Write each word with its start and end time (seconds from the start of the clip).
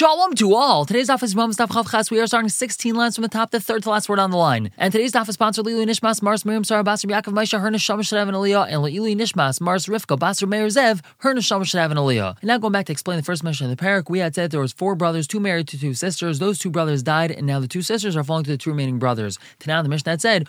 Shalom 0.00 0.32
to 0.36 0.54
all. 0.54 0.86
Today's 0.86 1.10
daf 1.10 1.22
is 1.22 1.36
Mom 1.36 1.52
Stav 1.52 1.68
Chav 1.68 2.10
We 2.10 2.20
are 2.20 2.26
starting 2.26 2.48
16 2.48 2.94
lines 2.94 3.16
from 3.16 3.20
the 3.20 3.28
top, 3.28 3.50
the 3.50 3.60
third 3.60 3.82
to 3.82 3.90
last 3.90 4.08
word 4.08 4.18
on 4.18 4.30
the 4.30 4.38
line. 4.38 4.70
And 4.78 4.90
today's 4.90 5.12
daf 5.12 5.28
is 5.28 5.34
sponsored 5.34 5.66
Lilu 5.66 5.84
Nishmas, 5.84 6.22
Mars 6.22 6.46
Miriam 6.46 6.64
Sarah 6.64 6.82
Basar 6.82 7.10
Yaakov 7.10 7.34
Maisha 7.34 7.60
Herna 7.60 7.78
Shama 7.78 8.00
and 8.00 8.34
Aliyah 8.34 8.68
and 8.68 8.82
Lilu 8.82 9.14
Nishmas, 9.14 9.60
Mars 9.60 9.84
Rivka 9.84 10.18
Basar 10.18 10.48
Meir 10.48 10.68
Zev 10.68 11.02
Herna 11.22 11.44
Shama 11.44 11.66
Shadav 11.66 11.90
and 11.90 11.98
Aliyah. 11.98 12.34
And 12.40 12.48
now 12.48 12.56
going 12.56 12.72
back 12.72 12.86
to 12.86 12.92
explain 12.92 13.18
the 13.18 13.22
first 13.22 13.44
mention 13.44 13.66
in 13.66 13.70
the 13.70 13.76
parak, 13.76 14.08
we 14.08 14.20
had 14.20 14.34
said 14.34 14.50
there 14.50 14.60
was 14.60 14.72
four 14.72 14.94
brothers, 14.94 15.26
two 15.26 15.38
married 15.38 15.68
to 15.68 15.78
two 15.78 15.92
sisters. 15.92 16.38
Those 16.38 16.58
two 16.58 16.70
brothers 16.70 17.02
died, 17.02 17.30
and 17.30 17.46
now 17.46 17.60
the 17.60 17.68
two 17.68 17.82
sisters 17.82 18.16
are 18.16 18.24
falling 18.24 18.44
to 18.44 18.50
the 18.52 18.56
two 18.56 18.70
remaining 18.70 18.98
brothers. 18.98 19.38
To 19.58 19.68
now 19.68 19.82
the 19.82 19.90
Mishnah 19.90 20.12
had 20.12 20.22
said, 20.22 20.48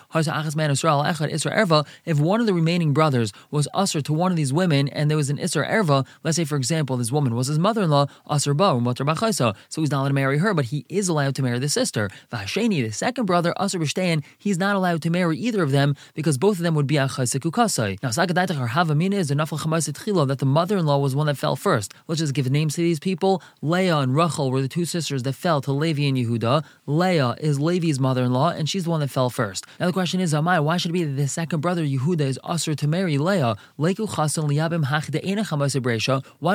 If 2.06 2.20
one 2.20 2.40
of 2.40 2.46
the 2.46 2.54
remaining 2.54 2.94
brothers 2.94 3.34
was 3.52 3.68
usher 3.74 4.00
to 4.00 4.14
one 4.14 4.32
of 4.32 4.38
these 4.38 4.54
women, 4.54 4.88
and 4.88 5.10
there 5.10 5.18
was 5.18 5.30
an 5.30 5.40
Isra 5.40 5.70
Erva, 5.70 6.08
let's 6.24 6.38
say 6.38 6.46
for 6.46 6.56
example 6.56 6.96
this 6.96 7.12
woman 7.12 7.36
was 7.36 7.48
his 7.48 7.60
mother-in-law, 7.60 8.06
Usr 8.30 8.56
Ba, 8.56 9.41
so 9.70 9.82
he's 9.82 9.92
not 9.92 10.02
allowed 10.02 10.08
to 10.10 10.14
marry 10.24 10.38
her, 10.38 10.54
but 10.54 10.66
he 10.66 10.86
is 10.90 11.10
allowed 11.10 11.36
to 11.36 11.44
marry 11.44 11.60
the 11.60 11.70
sister. 11.70 12.10
Vasheni, 12.32 12.84
the 12.84 12.92
second 12.92 13.26
brother, 13.26 13.54
Asr 13.60 13.80
B'Shtein, 13.82 14.24
he's 14.38 14.58
not 14.58 14.76
allowed 14.76 15.02
to 15.04 15.10
marry 15.10 15.38
either 15.38 15.64
of 15.64 15.72
them 15.72 15.96
because 16.14 16.38
both 16.38 16.58
of 16.58 16.64
them 16.64 16.76
would 16.76 16.88
be 16.88 16.98
a 16.98 17.02
Now, 17.02 18.10
Sagadaitach 18.18 18.60
or 18.60 18.70
Havamina 18.70 19.16
is 19.16 19.32
Chamasit 19.32 20.28
that 20.28 20.40
the 20.40 20.46
mother-in-law 20.46 20.98
was 20.98 21.16
one 21.16 21.28
that 21.28 21.38
fell 21.38 21.56
first. 21.56 21.94
Let's 22.08 22.20
just 22.20 22.34
give 22.34 22.50
names 22.50 22.76
to 22.76 22.82
these 22.82 23.00
people. 23.00 23.42
Leah 23.62 23.98
and 23.98 24.16
Rachel 24.16 24.52
were 24.52 24.62
the 24.62 24.68
two 24.68 24.86
sisters 24.86 25.24
that 25.24 25.34
fell 25.34 25.62
to 25.62 25.72
Levi 25.72 26.04
and 26.04 26.18
Yehuda. 26.18 26.64
Leah 26.86 27.36
is 27.40 27.60
Levi's 27.60 28.00
mother-in-law, 28.00 28.50
and 28.50 28.70
she's 28.70 28.84
the 28.86 28.90
one 28.90 29.00
that 29.00 29.10
fell 29.10 29.30
first. 29.30 29.66
Now 29.80 29.88
the 29.88 29.94
question 29.94 30.20
is, 30.20 30.34
Amai, 30.34 30.64
why 30.64 30.78
should 30.78 30.92
it 30.92 30.94
be 30.94 31.04
that 31.04 31.14
the 31.14 31.28
second 31.28 31.62
brother 31.62 31.84
Yehuda 31.84 32.22
is 32.22 32.40
usher 32.44 32.76
to 32.76 32.88
marry 32.88 33.18
Leah? 33.18 33.56
Why 33.76 33.94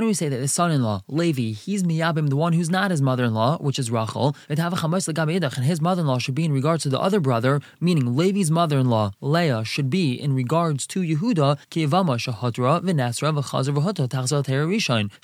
do 0.00 0.06
we 0.06 0.14
say 0.14 0.28
that 0.28 0.38
the 0.38 0.48
son-in-law, 0.48 1.02
Levi, 1.08 1.52
he's 1.52 1.82
miyabim, 1.82 2.28
the 2.28 2.36
one 2.36 2.52
who's 2.52 2.70
not 2.76 2.90
his 2.90 3.00
mother-in-law, 3.00 3.52
which 3.66 3.78
is 3.78 3.90
Rachel, 3.90 4.36
and 4.50 5.64
his 5.72 5.80
mother-in-law 5.88 6.18
should 6.18 6.34
be 6.40 6.44
in 6.44 6.52
regards 6.52 6.82
to 6.82 6.90
the 6.90 7.00
other 7.06 7.20
brother, 7.28 7.54
meaning 7.80 8.06
Levi's 8.20 8.50
mother-in-law, 8.50 9.06
Leah, 9.22 9.64
should 9.64 9.88
be 9.88 10.06
in 10.24 10.34
regards 10.34 10.86
to 10.92 11.00
Yehuda, 11.00 11.48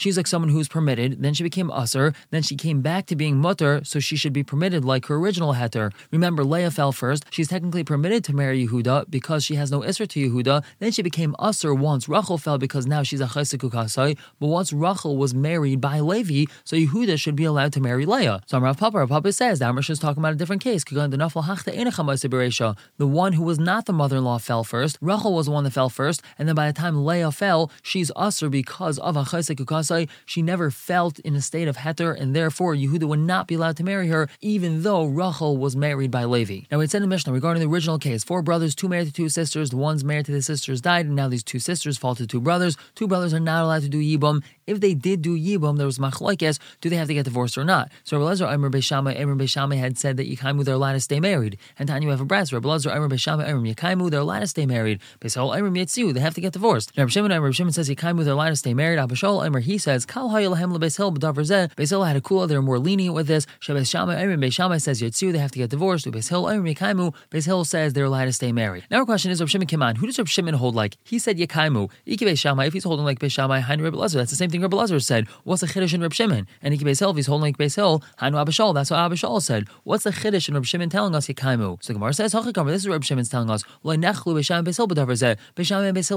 She's 0.03 0.17
like 0.17 0.27
someone 0.27 0.53
who's 0.55 0.69
permitted, 0.77 1.23
then 1.23 1.35
she 1.35 1.43
became 1.43 1.71
usher, 1.71 2.15
then 2.31 2.43
she 2.43 2.57
came 2.57 2.81
back 2.81 3.05
to 3.07 3.17
being 3.23 3.37
mutter, 3.37 3.83
so 3.85 4.01
she 4.01 4.17
should 4.17 4.33
be 4.33 4.45
permitted 4.53 4.83
like 4.93 5.05
her 5.09 5.17
original 5.17 5.53
heter. 5.53 5.93
Remember, 6.11 6.45
Leah 6.45 6.71
fell 6.71 6.93
first. 6.93 7.25
She's 7.31 7.49
technically 7.49 7.85
permitted 7.85 8.25
to 8.25 8.33
marry 8.35 8.67
Yehuda 8.67 9.11
because 9.11 9.45
she 9.45 9.57
has 9.57 9.71
no 9.71 9.81
isser 9.81 10.09
to 10.09 10.19
Yehuda. 10.25 10.65
Then 10.79 10.93
she 10.93 11.03
became 11.03 11.37
usher 11.39 11.75
once 11.75 12.09
Rachel 12.09 12.39
fell 12.39 12.57
because 12.57 12.87
now 12.87 13.03
she's 13.03 13.21
a 13.21 13.27
chaysekukasai. 13.27 14.17
But 14.41 14.47
once 14.47 14.73
Rachel 14.73 15.19
was 15.19 15.35
married 15.35 15.81
by 15.83 16.01
Levi, 16.01 16.45
so 16.65 16.77
Yehuda 16.77 17.19
should 17.19 17.37
be 17.37 17.42
allowed 17.45 17.73
to 17.75 17.81
marry 17.81 18.07
Leah. 18.07 18.41
So 18.47 18.59
Rav 18.59 18.79
Papa, 18.79 18.99
Rav 18.99 19.09
Papa 19.09 19.33
says 19.33 19.59
the 19.59 19.65
Amrish 19.67 19.91
is 19.91 19.99
talking 19.99 20.23
about 20.23 20.33
a 20.33 20.37
different 20.37 20.63
case. 20.63 20.85
The 20.85 22.81
one 22.99 23.33
who 23.33 23.43
was 23.43 23.59
not 23.59 23.87
the 23.87 23.93
mother-in-law 23.93 24.39
fell 24.39 24.65
first. 24.65 24.99
Rachel 25.01 25.35
was 25.35 25.47
the 25.47 25.53
one 25.53 25.65
that 25.65 25.73
fell 25.73 25.89
first, 25.89 26.23
and 26.39 26.49
then 26.49 26.55
by 26.55 26.67
the 26.71 26.73
time 26.79 27.05
Leah 27.05 27.33
fell, 27.33 27.71
she's 27.83 28.11
usher 28.17 28.49
because 28.49 28.99
of 28.99 29.17
a 29.17 29.25
chaysekukasai. 29.25 30.09
She 30.25 30.43
never 30.43 30.71
felt 30.71 31.19
in 31.21 31.35
a 31.35 31.41
state 31.41 31.69
of 31.69 31.79
heter, 31.79 32.19
and 32.19 32.35
therefore 32.35 32.75
Yehuda 32.75 33.05
would 33.05 33.19
not 33.21 33.47
be 33.47 33.55
allowed 33.55 33.77
to 33.79 33.85
marry 33.85 34.09
her, 34.09 34.29
even 34.41 34.83
though 34.83 35.05
Rachel 35.05 35.57
was 35.57 35.75
married 35.77 36.11
by 36.11 36.25
Levi. 36.25 36.61
Now 36.71 36.79
we 36.79 36.87
said 36.87 37.03
in 37.03 37.09
Mishnah 37.09 37.33
regarding 37.33 37.63
the 37.63 37.69
original 37.69 37.99
case: 37.99 38.25
four 38.25 38.43
brothers, 38.43 38.75
two 38.75 38.89
married 38.89 39.07
to 39.07 39.13
two 39.13 39.29
sisters. 39.29 39.71
The 39.71 39.77
ones 39.77 40.05
married 40.05 40.27
to 40.27 40.33
the 40.33 40.43
sisters 40.43 40.81
died, 40.81 41.07
and 41.07 41.17
now 41.17 41.29
these 41.29 41.43
two 41.43 41.59
sisters 41.59 41.99
fall 41.99 42.15
to 42.15 42.27
two 42.27 42.41
brothers. 42.41 42.77
Two 42.95 43.07
brothers 43.09 43.33
are 43.35 43.41
not 43.41 43.65
allowed 43.65 43.83
to 43.83 43.89
do 43.89 43.99
yibum. 43.99 44.43
If 44.67 44.81
they 44.81 44.95
did 44.95 45.23
do 45.23 45.37
yibum, 45.37 45.77
there 45.77 45.87
was 45.87 45.99
machlokes. 45.99 46.59
Do 46.81 46.89
they 46.89 46.97
have 46.97 47.09
to 47.09 47.15
get 47.15 47.25
divorced 47.25 47.59
or 47.59 47.65
not? 47.65 47.91
So 48.05 48.19
Rabbi 48.19 48.33
Lezer, 48.33 48.49
Amr 48.53 48.71
Beishamai, 48.71 49.21
Amr 49.21 49.37
Beishamai 49.37 49.79
had 49.79 49.99
said 49.99 50.17
that 50.17 50.31
Yikaimu 50.31 50.65
they're 50.65 50.75
allowed 50.75 50.93
to 50.93 51.01
stay 51.01 51.21
married. 51.21 51.59
And 51.79 51.89
Tanya 51.89 52.11
have 52.11 52.21
a 52.21 52.25
brass. 52.25 52.53
Rabbi 52.53 52.69
Lezer, 52.69 52.95
Amr 52.95 53.09
Beishamai, 53.09 53.49
Amr 53.49 53.67
Yikaimu 53.67 54.11
they're 54.11 54.21
allowed 54.21 54.41
to 54.41 54.47
stay 54.47 54.67
married. 54.67 55.01
Beis 55.21 55.35
Hillel 55.35 55.53
Amr 55.53 55.71
Yetziu 55.71 56.15
they 56.15 56.21
have 56.21 56.35
to 56.35 56.41
get 56.41 56.53
divorced. 56.53 56.93
Rabbi 56.97 57.11
Shimon, 57.11 57.31
Rabbi 57.31 57.51
Shimon 57.51 57.73
says 57.73 57.89
Yikaimu 57.89 58.25
they're 58.25 58.35
allowed 58.35 58.51
to 58.51 58.57
stay 58.57 58.75
married. 58.75 58.99
Abba 58.99 59.15
Shaul 59.15 59.45
Amr 59.45 59.61
he 59.61 59.79
says 59.79 60.07
Kal 60.07 60.31
Hayalahem 60.31 60.77
LeBeishil 60.77 61.17
B'Davar 61.17 61.43
Zeh. 61.43 61.75
Beis 61.75 61.91
Hillel 61.91 62.05
had 62.05 62.17
a 62.17 62.21
cooler. 62.21 62.47
They're 62.47 62.63
more 62.63 62.79
lenient 62.79 63.15
with 63.15 63.27
this. 63.27 63.47
Shabbos 63.61 63.89
Shammai 63.89 64.23
Amr 64.23 64.37
Beishamai 64.37 64.81
says 64.81 65.01
Yetziu 65.03 65.33
they 65.33 65.39
have 65.39 65.53
to 65.53 65.59
get 65.59 65.71
divorced. 65.71 66.07
Beis 66.07 66.29
Hillel 66.29 66.49
Amr 66.49 66.69
Yikaimu 66.69 67.15
Beis 67.31 67.47
Hillel 67.47 67.65
says 67.65 67.93
they're 67.93 68.05
allowed 68.05 68.27
to 68.27 68.33
stay 68.33 68.53
married. 68.53 68.85
Now 68.91 68.99
our 68.99 69.05
question 69.05 69.31
is 69.31 69.41
Rabbi 69.41 69.49
Shimon 69.49 69.83
on. 69.83 69.97
Who 69.97 70.07
does 70.07 70.19
Rabbi 70.19 70.29
Shimon 70.29 70.55
hold 70.55 70.75
like? 70.75 70.97
He 71.05 71.19
said 71.19 71.39
Yikaimu. 71.39 71.91
Iki 72.07 72.25
Beishamai 72.25 72.67
if 72.67 72.73
he's 72.73 72.85
holding 72.85 73.05
like 73.05 73.19
Beishamai, 73.19 73.61
Hein 73.61 73.83
Rabbi. 73.83 73.99
That's 73.99 74.31
the 74.31 74.37
same 74.37 74.51
thing 74.53 74.63
Rabbi 74.63 74.77
Lezer 74.77 75.03
said. 75.03 75.27
What's 75.45 75.63
the 75.63 75.67
chiddush 75.67 75.95
in 75.95 76.01
Rabbi 76.01 76.15
Shimon? 76.15 76.47
And 76.63 76.73
Iki 76.73 76.85
Beis 76.85 77.01
Hillel 77.01 77.13
if 77.13 77.17
he's 77.17 77.27
holding 77.27 77.43
like 77.43 77.59
Beis 77.59 77.75
Hillel, 77.75 78.03
Hanu 78.19 78.39
Abba 78.39 78.53
Shaul. 78.53 78.75
That's 78.75 78.91
what 78.91 78.99
Abba 79.01 79.17
Shaul 79.17 79.43
said. 79.43 79.67
What's 79.85 80.05
the 80.05 80.11
chiddush 80.11 80.49
in 80.49 80.55
Rabbi 80.55 80.65
Shimon 80.65 80.91
telling 80.91 81.15
us 81.15 81.27
Yikaimu? 81.27 81.83
So 81.83 81.95
Gemara 81.95 82.13
says. 82.13 82.33
This 82.33 82.83
is 82.83 82.89
Reb 82.89 83.03
Shimon's 83.03 83.29
telling 83.29 83.51
us 83.51 83.65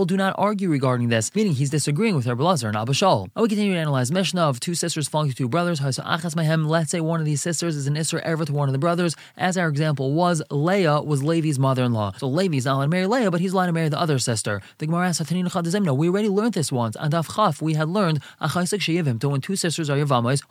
do 0.06 0.18
not 0.18 0.36
argue 0.38 0.70
regarding 0.70 1.10
this, 1.10 1.34
meaning 1.34 1.54
he's 1.54 1.70
disagreeing 1.70 2.16
with 2.16 2.28
Rabbi 2.28 2.44
Lezer 2.44 2.68
and 2.68 2.78
Abba 2.78 2.92
Shaul. 2.94 3.30
And 3.36 3.42
we 3.42 3.48
continue 3.48 3.74
to 3.74 3.80
analyze 3.80 4.12
Mishnah 4.12 4.42
of 4.42 4.60
two 4.60 4.76
sisters 4.76 5.08
falling 5.08 5.30
to 5.30 5.36
two 5.36 5.50
brothers. 5.50 5.82
Let's 5.82 6.92
say 6.92 7.00
one 7.02 7.20
of 7.20 7.26
these 7.26 7.42
sisters 7.42 7.76
is 7.76 7.88
an 7.88 7.96
Isser 7.96 8.20
ever 8.22 8.46
to 8.46 8.54
one 8.54 8.70
of 8.70 8.74
the 8.74 8.80
brothers, 8.80 9.16
as 9.38 9.58
our 9.58 9.68
example 9.68 10.14
was 10.14 10.42
Leah 10.52 11.02
was 11.02 11.24
Levi's 11.24 11.58
mother-in-law. 11.58 12.14
So 12.18 12.28
Levi's 12.28 12.66
not 12.66 12.76
allowed 12.76 12.84
to 12.84 12.90
marry 12.90 13.08
Leah, 13.08 13.32
but 13.32 13.42
he's 13.42 13.54
allowed 13.54 13.68
to 13.68 13.74
marry 13.74 13.90
the 13.90 14.00
other 14.00 14.20
sister. 14.20 14.62
The 14.78 14.86
Gemara 14.86 15.10
asks, 15.10 15.32
we 15.32 16.10
already 16.10 16.30
learned 16.30 16.54
this 16.54 16.72
once. 16.72 16.96
And 17.00 17.14
Daf 17.14 17.36
Chaf, 17.36 17.62
we 17.62 17.74
had 17.74 17.90
learned 17.90 18.22
so 18.42 19.30
when 19.30 19.42
two 19.42 19.56
sisters 19.56 19.90
are 19.90 19.98
Yavamas, 19.98 20.42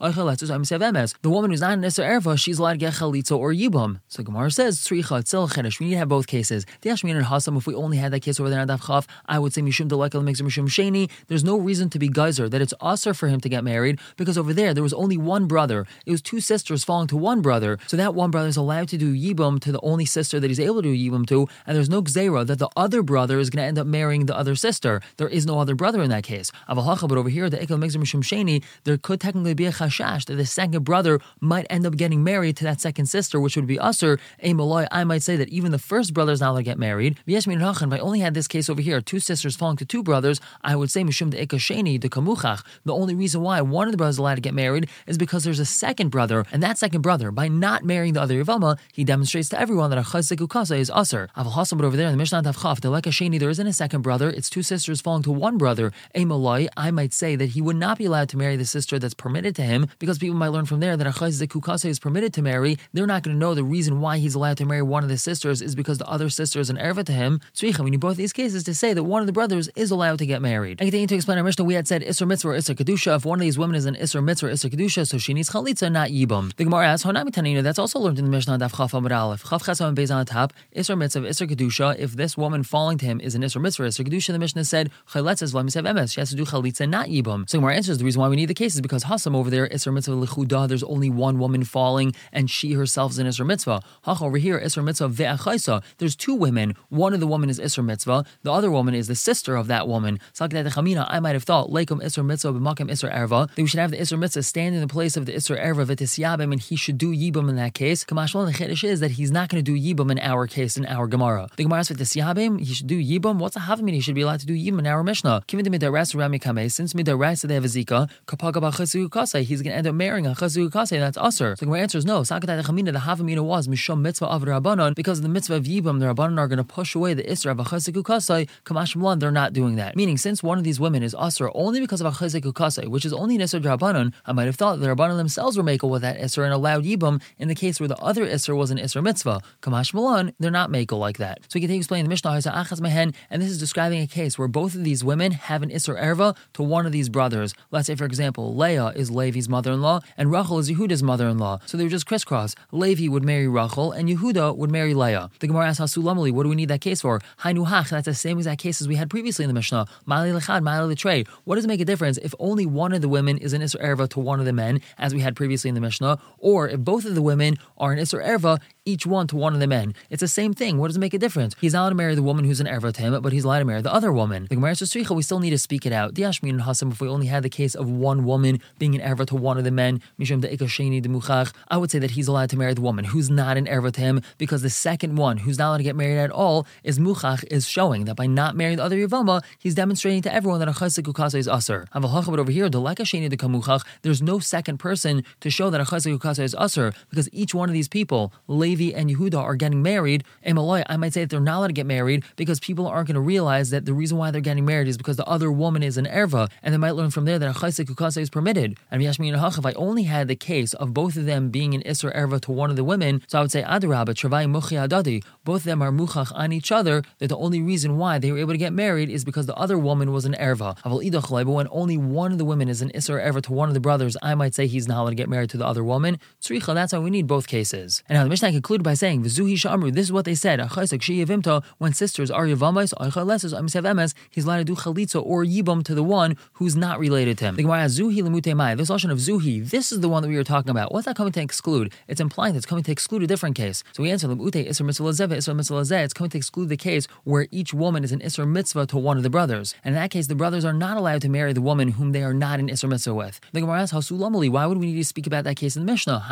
the 1.23 1.31
woman 1.31 1.51
who's 1.51 1.61
not 1.61 1.73
an 1.73 1.83
Isser 1.83 2.05
Erva, 2.05 2.39
she's 2.39 2.59
allowed 2.59 2.73
to 2.73 2.79
get 2.79 2.95
Chalitza 2.95 3.37
or 3.37 3.53
Yibam. 3.53 4.01
So 4.09 4.23
Gemara 4.23 4.51
says, 4.51 4.79
Tzricha, 4.81 5.23
Tzil, 5.23 5.51
Chedesh. 5.51 5.81
We 5.81 5.87
need 5.87 5.93
to 5.93 5.99
have 5.99 6.09
both 6.09 6.27
cases. 6.27 6.67
The 6.81 6.91
Ashmin 6.91 7.17
and 7.17 7.27
Hasam, 7.27 7.57
if 7.57 7.67
we 7.67 7.75
only 7.75 7.97
had 7.97 8.13
that 8.13 8.21
case 8.21 8.41
over 8.41 8.51
there 8.51 8.61
on 8.61 8.69
Daf 8.69 9.07
I 9.27 9.39
would 9.39 9.53
say 9.53 9.63
Mishum 9.63 9.89
Delekal 9.89 10.23
makes 10.23 10.41
Mishum 10.41 10.69
Sheni. 10.69 11.11
There's 11.29 11.45
no 11.45 11.57
reason 11.57 11.91
to 11.91 11.99
be 11.99 12.09
geyser 12.09 12.49
that 12.49 12.61
it's 12.61 12.75
usher 12.81 13.15
for 13.15 13.29
him 13.29 13.41
to 13.41 13.49
get 13.49 13.65
married 13.65 14.01
because 14.17 14.39
over 14.39 14.53
there 14.53 14.75
there 14.75 14.83
was 14.83 14.93
only 14.95 15.17
one 15.17 15.47
brother. 15.47 15.87
It 16.07 16.11
was 16.11 16.23
two 16.23 16.41
sisters 16.41 16.85
falling 16.85 17.09
to 17.09 17.17
one 17.17 17.43
brother. 17.43 17.79
So 17.87 17.97
that 17.97 18.15
one 18.15 18.31
brother 18.31 18.49
is 18.49 18.57
allowed 18.57 18.89
to 18.89 18.99
do 18.99 19.15
Yibam 19.15 19.61
to 19.61 19.73
the 19.73 19.81
only 19.81 20.05
sister 20.05 20.41
that 20.41 20.49
he's 20.49 20.61
able 20.61 20.83
to 20.83 20.95
do 20.95 21.11
Yibam 21.11 21.27
to, 21.29 21.49
and 21.67 21.77
there's 21.77 21.89
no 21.89 22.03
Gzera 22.03 22.47
that 22.47 22.59
the 22.59 22.69
other 22.77 23.03
brother 23.03 23.39
is 23.39 23.51
going 23.51 23.63
to 23.63 23.67
end 23.67 23.79
up 23.79 23.87
marrying 23.87 24.27
the 24.27 24.37
other 24.37 24.55
sister. 24.55 25.01
There 25.17 25.29
is 25.29 25.47
no 25.47 25.59
other 25.59 25.75
brother 25.75 26.03
in 26.03 26.11
that 26.11 26.25
case. 26.25 26.51
Avalacha, 26.69 27.09
but 27.09 27.19
over 27.19 27.29
here, 27.29 27.49
the 27.51 27.61
There 27.69 28.99
could 28.99 29.21
technically 29.21 29.55
be 29.55 29.67
a 29.67 29.73
Chashash 29.73 30.27
that 30.27 30.37
the 30.37 30.47
second 30.47 30.85
brother 30.85 31.21
might 31.41 31.67
end 31.71 31.87
up 31.87 31.97
getting 31.97 32.25
married 32.25 32.57
to 32.59 32.65
that 32.65 32.81
second 32.81 33.07
sister, 33.07 33.41
which 33.41 33.57
would 33.57 33.67
be 33.67 33.79
Usher. 33.79 34.19
A 34.43 34.55
Malay, 34.55 34.87
I 34.91 35.05
might 35.05 35.23
say 35.23 35.37
that 35.37 35.49
even 35.49 35.73
the 35.73 35.79
first 35.79 36.15
brother 36.15 36.33
is 36.33 36.41
not 36.41 36.51
allowed 36.51 36.59
to 36.59 36.63
get 36.65 36.79
married. 36.79 37.19
If 37.27 37.49
I 37.49 37.99
only 37.99 38.21
had 38.21 38.35
this 38.35 38.49
case 38.49 38.71
over 38.71 38.81
here, 38.81 39.01
two 39.01 39.21
sisters 39.21 39.57
falling 39.57 39.77
to 39.79 39.85
two 39.85 40.03
brothers, 40.03 40.41
I 40.63 40.77
would 40.77 40.91
say 40.91 41.03
Mishum 41.03 41.31
de 41.31 41.47
Sheni 41.47 41.99
de. 42.01 42.09
The 42.09 42.95
only 42.95 43.15
reason 43.15 43.43
why 43.43 43.61
one 43.61 43.89
of 43.89 43.93
the 43.93 43.99
brothers 43.99 44.17
is 44.17 44.19
allowed 44.19 44.37
to 44.37 44.41
get 44.41 44.55
married 44.55 44.89
is 45.07 45.19
because 45.19 45.45
there's 45.45 45.59
a 45.59 45.65
second 45.65 46.11
brother, 46.11 46.45
and 46.53 46.63
that 46.63 46.79
second 46.79 47.03
brother, 47.03 47.31
by 47.31 47.49
not 47.49 47.85
marrying 47.85 48.15
the 48.15 48.23
other 48.23 48.43
Yavama, 48.43 48.79
he 48.93 49.05
demonstrates 49.05 49.49
to 49.51 49.61
everyone 49.61 49.91
that 49.91 49.99
a 49.99 50.03
Chazik 50.03 50.39
Ukasa 50.39 50.79
is 50.79 50.91
Usr. 50.91 51.29
Aval 51.37 51.77
but 51.77 51.85
over 51.85 51.97
there 51.97 52.07
in 52.07 52.13
the 52.13 52.19
Mishnah 52.19 52.43
Tavchaf, 52.43 52.81
Sheni, 52.81 53.39
there 53.39 53.51
isn't 53.51 53.67
a 53.67 53.73
second 53.73 54.03
brother, 54.03 54.31
it's 54.31 54.49
two 54.51 54.63
sisters 54.63 55.01
falling 55.01 55.23
to 55.23 55.33
one 55.33 55.59
brother. 55.59 55.93
A 56.15 56.25
Malay, 56.25 56.69
I 56.77 56.91
might 56.91 57.13
say 57.13 57.37
that 57.37 57.51
he 57.55 57.63
would 57.63 57.77
not 57.77 57.99
be 57.99 58.05
allowed 58.05 58.29
to 58.31 58.37
marry 58.37 58.57
the 58.57 58.65
sister 58.65 58.99
that's 58.99 59.15
permitted 59.15 59.57
to 59.57 59.63
him, 59.63 59.89
because 59.99 60.19
people 60.19 60.37
might 60.37 60.49
learn 60.49 60.67
from 60.67 60.81
there 60.81 60.97
that 60.97 61.07
a 61.07 61.11
Ukasa 61.11 61.87
is 61.87 61.99
permitted 61.99 62.35
to 62.35 62.43
marry. 62.43 62.77
They're 62.93 63.07
not 63.07 63.23
going 63.23 63.35
to 63.35 63.39
know 63.39 63.55
the 63.55 63.65
reason 63.65 64.01
why 64.01 64.19
he's 64.19 64.35
allowed 64.35 64.59
to 64.59 64.67
marry 64.67 64.83
one 64.83 65.03
of 65.03 65.09
the 65.09 65.19
sisters 65.19 65.63
is 65.63 65.75
because 65.75 65.99
the 65.99 66.07
other 66.07 66.29
sister 66.29 66.61
is 66.61 66.71
an 66.71 66.77
erva 66.77 67.05
to 67.07 67.13
him. 67.13 67.41
Tzricha, 67.55 67.81
we 67.81 67.91
need 67.91 68.01
both 68.01 68.17
these 68.17 68.33
cases 68.33 68.65
to 68.65 68.75
say 68.75 68.93
that 68.93 69.05
one 69.05 69.21
of 69.21 69.27
the 69.27 69.33
brothers 69.33 69.69
is 69.77 69.91
allowed 69.91 70.19
to 70.19 70.27
get 70.27 70.43
married. 70.43 70.81
I 70.81 70.85
continue 70.85 71.07
to 71.07 71.15
explain 71.15 71.39
our 71.39 71.45
Mishnah. 71.45 71.65
We 71.65 71.75
had 71.75 71.89
said 71.89 72.03
Isser 72.03 72.27
Mitzvah 72.27 72.49
or 72.49 72.55
Isser 72.55 72.75
Kedusha. 72.75 73.17
If 73.17 73.25
one 73.25 73.39
of 73.39 73.43
these 73.43 73.59
women 73.59 73.77
is 73.77 73.87
an 73.87 73.95
Isser 73.95 74.23
Mitzvah 74.23 74.49
or 74.49 74.51
Isser 74.51 74.71
Kedusha, 74.71 75.07
so 75.07 75.19
she 75.19 75.33
needs 75.33 75.51
Chalitza, 75.51 75.91
not 75.91 76.11
Yibam. 76.11 76.55
The 76.57 76.65
Gemara 76.65 76.89
asks, 76.89 77.07
Honami 77.07 77.31
Tanina, 77.31 77.63
that's 77.63 77.79
also 77.79 77.99
learned 77.99 78.19
in 78.19 78.25
the 78.25 78.31
Mishnah 78.31 78.59
Daf 78.59 78.77
Chaf 78.77 78.93
Amud 78.93 79.17
Aleph. 79.17 79.45
Chaf 79.49 79.63
Chesam 79.65 79.95
Beis 79.95 80.11
on 80.13 80.19
the 80.19 80.31
top, 80.31 80.53
Isser 80.77 80.99
Mitzvah, 80.99 81.23
Isser 81.23 81.49
Kedusha. 81.49 81.97
If 81.97 82.13
this 82.13 82.37
woman 82.37 82.63
falling 82.63 82.99
to 82.99 83.07
him 83.07 83.21
is 83.21 83.35
an 83.35 83.43
Isser 83.43 83.61
Mitzvah, 83.61 83.85
Isser 83.85 84.05
Kedusha, 84.07 84.33
the 84.33 84.39
Mishnah 84.39 84.65
said, 84.65 84.91
Chalitza 85.11 85.43
is 85.43 85.55
Vlamisev 85.55 85.89
Emes. 85.89 86.15
She 86.15 86.21
has 86.21 86.31
to 86.31 86.37
do 86.37 86.45
Chalitza, 86.45 86.89
not 86.89 87.09
Yibam. 87.09 87.44
So 87.47 87.59
Gemara 87.59 87.77
answers 87.77 87.99
the 87.99 88.05
reason 88.05 88.21
why 88.21 88.29
we 88.29 88.37
need 88.37 88.47
the 88.47 88.55
case 88.55 88.75
is 88.75 88.81
because 88.81 89.05
Hasam 89.05 89.37
over 89.37 89.51
there, 89.51 89.69
Isser 89.69 89.93
Mitzvah 89.93 90.15
Lechuda, 90.15 90.67
there's 90.69 90.83
only 90.83 91.11
one 91.11 91.39
woman 91.39 91.65
falling, 91.65 92.15
and 92.33 92.51
she 92.51 92.73
herself 92.73 93.13
is 93.13 93.19
an 93.19 93.27
Isser 93.27 93.47
Mitzvah. 93.47 93.83
Hach 94.07 94.23
over 94.23 94.39
here, 94.39 94.59
Isser 94.59 94.83
Mitzvah 94.83 95.09
Ve'achaisa. 95.09 95.83
There's 95.99 96.17
two 96.17 96.35
women. 96.35 96.75
One 96.89 97.13
of 97.13 97.21
the 97.21 97.27
women 97.27 97.51
is 97.51 97.61
Isser 97.61 97.85
Mitzvah, 97.85 98.25
the 98.43 98.53
other 98.53 98.71
woman 98.71 98.95
is 98.95 99.09
the 99.09 99.15
sister 99.15 99.57
of 99.57 99.67
that 99.67 99.87
woman. 99.87 100.21
I 100.41 101.21
might 101.21 101.35
have 101.35 101.45
thought, 101.45 101.71
Leikum 101.71 102.03
Isser 102.03 102.25
Mitzvah 102.25 102.53
B'makim 102.53 102.91
Isser 102.91 103.13
Erva, 103.13 103.55
that 103.55 103.63
we 103.63 103.69
should 103.69 103.81
have 103.81 103.91
the 103.91 103.99
Isser 103.99 104.19
Mitzvah 104.19 104.43
stand 104.43 104.75
in 104.75 104.81
the 104.81 104.89
place 104.89 105.17
of 105.17 105.27
the 105.27 105.33
Isser 105.33 105.63
Erva 105.63 105.85
V'tisyabim, 105.85 106.53
and 106.53 106.61
he 106.61 106.77
should 106.77 106.99
do 106.99 107.15
Yibam 107.15 107.49
in 107.49 107.57
that 107.57 107.75
case. 107.75 108.05
Kamashmal, 108.05 108.47
the 108.47 108.53
Chiddush 108.53 108.85
is 108.85 109.01
that 109.01 109.13
he's 109.13 109.31
not 109.31 109.49
going 109.49 109.63
to 109.63 109.73
do 109.73 109.79
Yibam 109.79 110.11
in 110.11 110.19
our 110.19 110.47
case, 110.47 110.77
in 110.77 110.87
our 110.87 111.07
Gemara. 111.07 111.49
The 111.57 111.65
Gemara 111.65 111.85
says 111.85 111.97
V'tisyabim, 111.97 112.61
he 112.61 112.75
should 112.75 112.87
do 112.87 113.03
Yibam. 113.03 113.37
What's 113.39 113.57
a 113.57 113.61
Havamini? 113.61 113.95
He 113.95 114.01
should 114.01 114.15
be 114.15 114.23
allowed 114.23 114.41
to 114.41 114.47
do 114.47 114.55
Yibam 114.55 114.79
in 114.79 114.87
our 114.87 115.03
Mishnah. 115.03 115.43
The 115.47 116.69
since 116.69 116.93
Midaras 116.93 117.34
Lamaisa 117.35 117.49
they 117.49 117.55
have 117.55 117.65
a 117.65 117.69
Zika, 117.69 119.45
he's 119.45 119.63
going 119.63 119.73
to 119.73 119.77
end 119.77 119.87
up 119.87 119.95
marrying 119.95 120.27
a 120.27 120.31
Chazu 120.31 120.73
Kase, 120.73 120.91
that's 120.91 121.19
Usr. 121.19 121.59
So 121.59 121.67
the 121.67 121.73
answer 121.73 121.99
is 121.99 122.05
no. 122.05 122.21
Sakatai 122.21 122.63
Chamina, 122.63 122.93
the 122.93 123.01
Havamina 123.01 123.45
was 123.45 123.69
Misham 123.69 124.01
Mitzvah 124.01 124.27
of 124.27 124.43
Rabbanon, 124.43 124.95
because 124.95 125.21
the 125.21 125.29
Mitzvah 125.29 125.57
of 125.57 125.65
Yibam, 125.65 126.01
the 126.01 126.07
Rabbanon 126.07 126.39
are 126.39 126.49
going 126.49 126.59
to 126.59 126.65
push 126.65 126.95
away 126.95 127.15
the 127.15 127.25
Isra 127.25 127.53
of 127.53 127.61
a 127.61 127.65
Chazu 127.65 128.05
Kase, 128.05 128.49
Kamashim 128.65 129.21
they're 129.21 129.31
not 129.31 129.53
doing 129.53 129.77
that. 129.77 129.97
Meaning, 129.97 130.17
since 130.17 130.43
one 130.43 130.59
of 130.59 130.65
these 130.65 130.81
women 130.81 131.03
is 131.03 131.15
Usr 131.15 131.51
only 131.55 131.81
because 131.81 132.01
of 132.01 132.07
a 132.07 132.11
Chazu 132.11 132.55
Kase, 132.55 132.89
which 132.89 133.05
is 133.05 133.13
only 133.13 133.37
an 133.37 133.43
Isra 133.43 133.61
Rabbanon, 133.61 134.13
I 134.27 134.33
might 134.33 134.47
have 134.47 134.57
thought 134.57 134.81
the 134.81 134.87
Rabbanon 134.87 135.17
themselves 135.17 135.57
were 135.57 135.65
makel 135.65 135.91
with 135.91 136.03
that 136.03 136.19
Isra 136.19 136.45
and 136.45 136.53
allowed 136.53 136.85
Yibam 136.85 137.23
in 137.39 137.49
the 137.49 137.55
case 137.55 137.81
where 137.81 137.89
the 137.89 137.99
other 137.99 138.27
Isra 138.27 138.57
was 138.57 138.71
an 138.71 138.79
Isra 138.79 139.03
Mitzvah. 139.03 139.41
Kamash 139.63 139.95
Milan, 139.95 140.33
they're 140.39 140.51
not 140.51 140.71
makel 140.71 140.99
like 140.99 141.19
that. 141.19 141.41
So 141.45 141.51
we 141.55 141.61
can 141.61 141.69
think 141.69 141.81
explain 141.81 142.05
the 142.05 142.09
Mishnah, 142.09 142.31
Achaz 142.31 142.81
Mehen, 142.81 143.15
and 143.31 143.43
this 143.43 143.51
is 143.51 143.59
describing 143.59 144.01
a 144.01 144.07
case 144.07 144.39
where 144.39 144.49
both 144.49 144.75
of 144.75 144.85
these 144.85 145.05
women 145.05 145.33
have 145.33 145.63
an 145.63 145.71
Isra 145.71 146.01
Erva 146.01 146.37
to 146.55 146.63
one 146.63 146.87
of 146.87 146.93
these 146.93 147.09
brothers. 147.09 147.24
Let's 147.71 147.87
say, 147.87 147.95
for 147.95 148.05
example, 148.05 148.55
Leah 148.55 148.89
is 148.95 149.11
Levi's 149.11 149.49
mother-in-law 149.49 150.01
and 150.17 150.31
Rachel 150.31 150.59
is 150.59 150.71
Yehuda's 150.71 151.03
mother-in-law. 151.03 151.61
So 151.67 151.77
they 151.77 151.85
were 151.85 151.91
just 151.91 152.07
crisscross. 152.07 152.55
Levi 152.73 153.09
would 153.09 153.25
marry 153.25 153.49
Rachel 153.49 153.93
and 153.93 154.09
Yehuda 154.09 154.57
would 154.57 154.71
marry 154.71 154.95
Leah. 154.95 155.31
The 155.41 155.47
Gemara 155.47 155.69
asks 155.69 155.81
Hasulamali, 155.81 156.33
what 156.33 156.43
do 156.43 156.49
we 156.49 156.57
need 156.57 156.69
that 156.69 156.81
case 156.81 157.01
for? 157.01 157.21
Hainuhach, 157.41 157.91
that's 157.91 158.05
the 158.05 158.15
same 158.15 158.39
exact 158.39 158.61
case 158.61 158.81
as 158.81 158.89
we 158.89 158.97
had 158.97 159.11
previously 159.11 159.45
in 159.45 159.49
the 159.49 159.55
Mishnah. 159.55 159.87
Mali 160.07 160.31
lechad, 160.31 160.63
mali 160.63 160.95
letrei. 160.95 161.27
What 161.45 161.57
does 161.57 161.65
it 161.65 161.69
make 161.69 161.81
a 161.81 161.85
difference 161.85 162.19
if 162.19 162.35
only 162.39 162.67
one 162.67 162.93
of 162.93 163.01
the 163.01 163.09
women 163.09 163.39
is 163.39 163.53
an 163.53 163.63
Isra 163.63 163.83
Erva 163.83 164.09
to 164.11 164.21
one 164.21 164.41
of 164.41 164.47
the 164.47 164.53
men, 164.53 164.81
as 164.99 165.15
we 165.15 165.21
had 165.21 165.37
previously 165.37 165.69
in 165.69 165.75
the 165.75 165.81
Mishnah, 165.81 166.19
or 166.39 166.69
if 166.69 166.81
both 166.81 167.05
of 167.05 167.15
the 167.15 167.23
women 167.23 167.57
are 167.79 167.93
an 167.93 167.99
Isra 167.99 168.25
Erva 168.25 168.61
each 168.87 169.07
one 169.07 169.27
to 169.29 169.37
one 169.37 169.55
of 169.55 169.61
the 169.61 169.67
men. 169.67 169.95
It's 170.11 170.21
the 170.21 170.29
same 170.29 170.53
thing. 170.53 170.79
What 170.79 170.89
does 170.89 170.97
it 170.97 171.01
make 171.01 171.15
a 171.15 171.19
difference? 171.19 171.55
He's 171.61 171.75
allowed 171.75 171.91
to 171.91 171.95
marry 171.95 172.15
the 172.15 172.23
woman 172.23 172.45
who's 172.45 172.61
an 172.61 172.67
erva 172.67 172.93
to 172.93 173.01
him, 173.01 173.23
but 173.23 173.33
he's 173.33 173.45
allowed 173.45 173.61
to 173.61 173.65
marry 173.65 173.81
the 173.81 173.93
other 173.93 174.13
woman. 174.13 174.47
The 174.49 174.57
Gemara 174.57 174.77
says, 174.77 174.95
we 174.95 175.23
still 175.23 175.41
need 175.41 175.51
to 175.51 175.59
speak 175.59 175.87
it 175.87 175.93
out. 175.93 176.15
The 176.15 176.23
Ashmin 176.23 176.51
and 176.51 176.61
Hasim, 176.63 176.93
if 176.93 177.01
we 177.01 177.09
only 177.09 177.27
had 177.27 177.43
the 177.43 177.49
case 177.49 177.75
of 177.75 177.89
one 177.89 178.25
woman 178.25 178.61
being 178.79 178.95
an 178.95 179.01
erva 179.01 179.27
to 179.27 179.37
one 179.37 179.57
of 179.59 179.65
the 179.65 179.71
men, 179.71 180.03
Mishum 180.19 180.41
de 180.41 180.55
Ikasheni 180.55 181.01
de 181.01 181.53
I 181.69 181.77
would 181.77 181.91
say 181.91 181.99
that 181.99 182.13
he's 182.13 182.29
allowed 182.29 182.51
to 182.51 182.59
marry 182.59 182.75
the 182.75 182.81
woman 182.83 183.07
who's 183.07 183.31
not 183.31 183.57
an 183.57 183.67
erva 183.67 183.93
to 183.93 184.01
him, 184.01 184.21
because 184.39 184.63
the 184.63 184.71
second 184.71 185.17
one 185.17 185.39
who's 185.39 185.59
not 185.59 185.69
allowed 185.71 185.79
to 185.79 185.83
get 185.85 185.97
married 185.97 186.19
at 186.19 186.31
all 186.31 186.67
is 186.83 186.99
Muchach, 186.99 187.45
is 187.51 187.67
showing 187.67 188.05
that 188.05 188.17
by 188.17 188.27
not 188.27 188.57
marrying 188.57 188.77
the 188.77 188.85
other 188.85 188.97
Yavama, 188.97 189.43
he's 189.59 189.75
demonstrating 189.75 190.23
to 190.23 190.33
everyone 190.33 190.59
that 190.59 190.69
a 190.69 190.73
chesed 190.73 191.03
ukasa 191.05 191.37
is 191.37 191.49
usher. 191.49 191.87
Have 191.93 192.05
a 192.05 192.09
but 192.09 192.39
over 192.39 192.51
here, 192.51 192.69
the 192.69 192.81
Lekasheni 192.81 193.31
de 193.31 193.81
there's 194.03 194.23
no 194.23 194.39
second 194.39 194.79
person 194.79 195.25
to 195.41 195.51
show 195.51 195.71
that 195.71 195.81
a 195.81 195.85
chesed 195.85 196.19
ukasa 196.19 196.41
is 196.41 196.55
usher, 196.57 196.93
because 197.09 197.29
each 197.33 197.55
one 197.55 197.69
of 197.69 197.73
these 197.73 197.89
people, 197.89 198.33
Levi 198.75 198.97
and 198.97 199.09
Yehuda, 199.11 199.39
are 199.39 199.55
getting 199.55 199.83
married, 199.83 200.25
Emaloi, 200.45 200.85
I 200.89 200.97
might 200.97 201.13
say 201.13 201.21
that 201.21 201.31
they're 201.31 201.41
not 201.41 201.59
allowed 201.59 201.69
to 201.69 201.73
get 201.73 201.87
married 201.87 202.25
because 202.37 202.59
people 202.61 202.87
aren't 202.87 203.09
going 203.09 203.15
to 203.15 203.21
realize 203.21 203.71
that 203.71 203.85
the 203.85 203.93
reason 203.93 204.19
why 204.19 204.31
they're 204.31 204.41
getting 204.41 204.65
married 204.65 204.89
is 204.89 204.97
because 204.97 205.17
the 205.17 205.27
other 205.27 205.51
woman 205.51 205.83
is 205.83 205.97
an 205.97 206.07
erva, 206.07 206.51
and 206.63 206.75
they 206.75 206.79
might 206.79 206.93
learn 206.93 207.11
from 207.11 207.25
there 207.25 207.39
that 207.39 207.49
a 207.49 207.59
chaysek 207.59 207.87
ukase 207.87 208.17
is 208.17 208.31
permitted. 208.31 208.77
And 208.91 209.03
Yashmin 209.03 209.35
if 209.35 209.67
I 209.67 209.73
only 209.73 210.05
had 210.05 210.29
the 210.29 210.37
case 210.37 210.75
of 210.75 210.95
both 210.95 211.17
of 211.17 211.27
them 211.27 211.51
being 211.51 211.75
an 211.75 211.83
isra 211.83 212.15
erva 212.17 212.41
to 212.43 212.53
one 212.53 212.71
of 212.71 212.77
the 212.77 212.85
women, 212.85 213.23
so 213.29 213.39
I 213.39 213.43
would 213.43 213.53
say 213.53 213.63
adarabba 213.63 214.15
travai 214.15 214.47
muchi 214.47 214.77
adadi. 214.77 215.23
Both 215.45 215.63
of 215.63 215.65
them 215.65 215.83
are 215.83 215.93
muchach 215.93 216.33
on 216.35 216.53
each 216.53 216.73
other. 216.73 217.03
That 217.19 217.29
the 217.29 217.37
only 217.37 217.61
reason 217.61 217.99
why 217.99 218.19
they 218.19 218.33
were 218.33 218.39
able 218.39 218.53
to 218.53 218.59
get 218.59 218.73
married 218.73 219.11
is 219.11 219.25
because 219.25 219.47
the 219.47 219.55
other 219.55 219.79
woman 219.79 220.13
was 220.13 220.25
an 220.25 220.35
erva. 220.35 220.77
But 220.83 221.53
when 221.53 221.69
only 221.71 221.97
one 221.99 222.33
of 222.33 222.39
the 222.39 222.45
women 222.45 222.69
is 222.69 222.83
an 222.83 222.91
isra 222.91 223.25
erva 223.25 223.43
to 223.43 223.53
one 223.53 223.69
of 223.69 223.75
the 223.75 223.81
brothers, 223.81 224.17
I 224.23 224.35
might 224.35 224.55
say 224.55 224.67
he's 224.67 224.89
not 224.89 225.01
allowed 225.01 225.11
to 225.11 225.17
get 225.17 225.29
married 225.29 225.51
to 225.51 225.57
the 225.57 225.67
other 225.67 225.85
woman. 225.85 226.19
Tzricha, 226.43 226.75
that's 226.75 226.93
why 226.93 226.99
we 226.99 227.11
need 227.11 227.27
both 227.27 227.47
cases. 227.47 228.03
And 228.09 228.17
now 228.17 228.25
the 228.25 228.31
Mishnah 228.31 228.61
concluded 228.65 228.83
by 228.83 228.95
saying, 228.95 229.23
this 229.23 229.39
is 229.39 230.13
what 230.13 230.25
they 230.25 230.35
said. 230.35 230.59
When 230.59 231.93
sisters 231.93 232.31
are 232.31 232.47
Yavamas, 232.47 234.15
he's 234.31 234.45
allowed 234.45 234.57
to 234.57 234.65
do 234.65 234.75
chalitza 234.75 235.23
or 235.23 235.45
yibam 235.45 235.85
to 235.85 235.95
the 235.95 236.03
one 236.03 236.39
who's 236.55 236.75
not 236.75 236.99
related 236.99 237.37
to 237.39 237.45
him. 237.45 237.57
The 237.57 237.63
Gemara 237.63 237.85
Zuhi 237.85 238.77
This 238.79 238.89
notion 238.89 239.11
of 239.11 239.19
Zuhi, 239.19 239.69
this 239.69 239.93
is 239.93 240.01
the 240.01 240.09
one 240.09 240.23
that 240.23 240.31
we 240.31 240.37
were 240.37 240.45
talking 240.45 240.71
about. 240.71 240.93
What's 240.93 241.05
that 241.05 241.15
coming 241.15 241.33
to 241.35 241.43
exclude? 241.43 241.93
It's 242.09 242.23
implying 242.23 242.55
that 242.55 242.59
it's 242.59 242.67
coming 242.67 242.85
to 242.85 242.93
exclude 242.93 243.23
a 243.23 243.27
different 243.27 243.55
case. 243.55 243.85
So 243.93 244.03
we 244.03 244.11
answer 244.11 244.29
lemute 244.29 244.67
isra 244.67 244.87
mitzvah 244.87 245.29
isra 245.29 245.55
mitzvah 245.55 246.03
It's 246.03 246.15
coming 246.15 246.31
to 246.31 246.39
exclude 246.39 246.71
the 246.71 246.79
case 246.79 247.07
where 247.25 247.47
each 247.51 247.75
woman 247.75 248.03
is 248.03 248.13
an 248.13 248.21
isra 248.21 248.49
mitzvah 248.49 248.87
to 248.87 248.97
one 248.97 249.19
of 249.19 249.23
the 249.23 249.31
brothers. 249.31 249.75
And 249.85 249.95
in 249.95 250.01
that 250.01 250.11
case, 250.11 250.27
the 250.29 250.35
brothers 250.35 250.65
are 250.65 250.73
not 250.73 250.97
allowed 250.97 251.21
to 251.23 251.29
marry 251.29 251.53
the 251.53 251.61
woman 251.61 251.89
whom 251.89 252.13
they 252.13 252.23
are 252.23 252.33
not 252.33 252.61
an 252.61 252.69
isra 252.69 252.89
mitzvah 252.89 253.13
with. 253.13 253.41
The 253.53 253.61
Gemara 253.61 253.83
asks, 253.83 254.11
why 254.11 254.65
would 254.67 254.79
we 254.79 254.87
need 254.87 254.97
to 254.97 255.05
speak 255.05 255.27
about 255.27 255.45
that 255.45 255.57
case 255.57 255.77
in 255.77 255.85
the 255.85 255.93
Mishnah? 255.93 256.25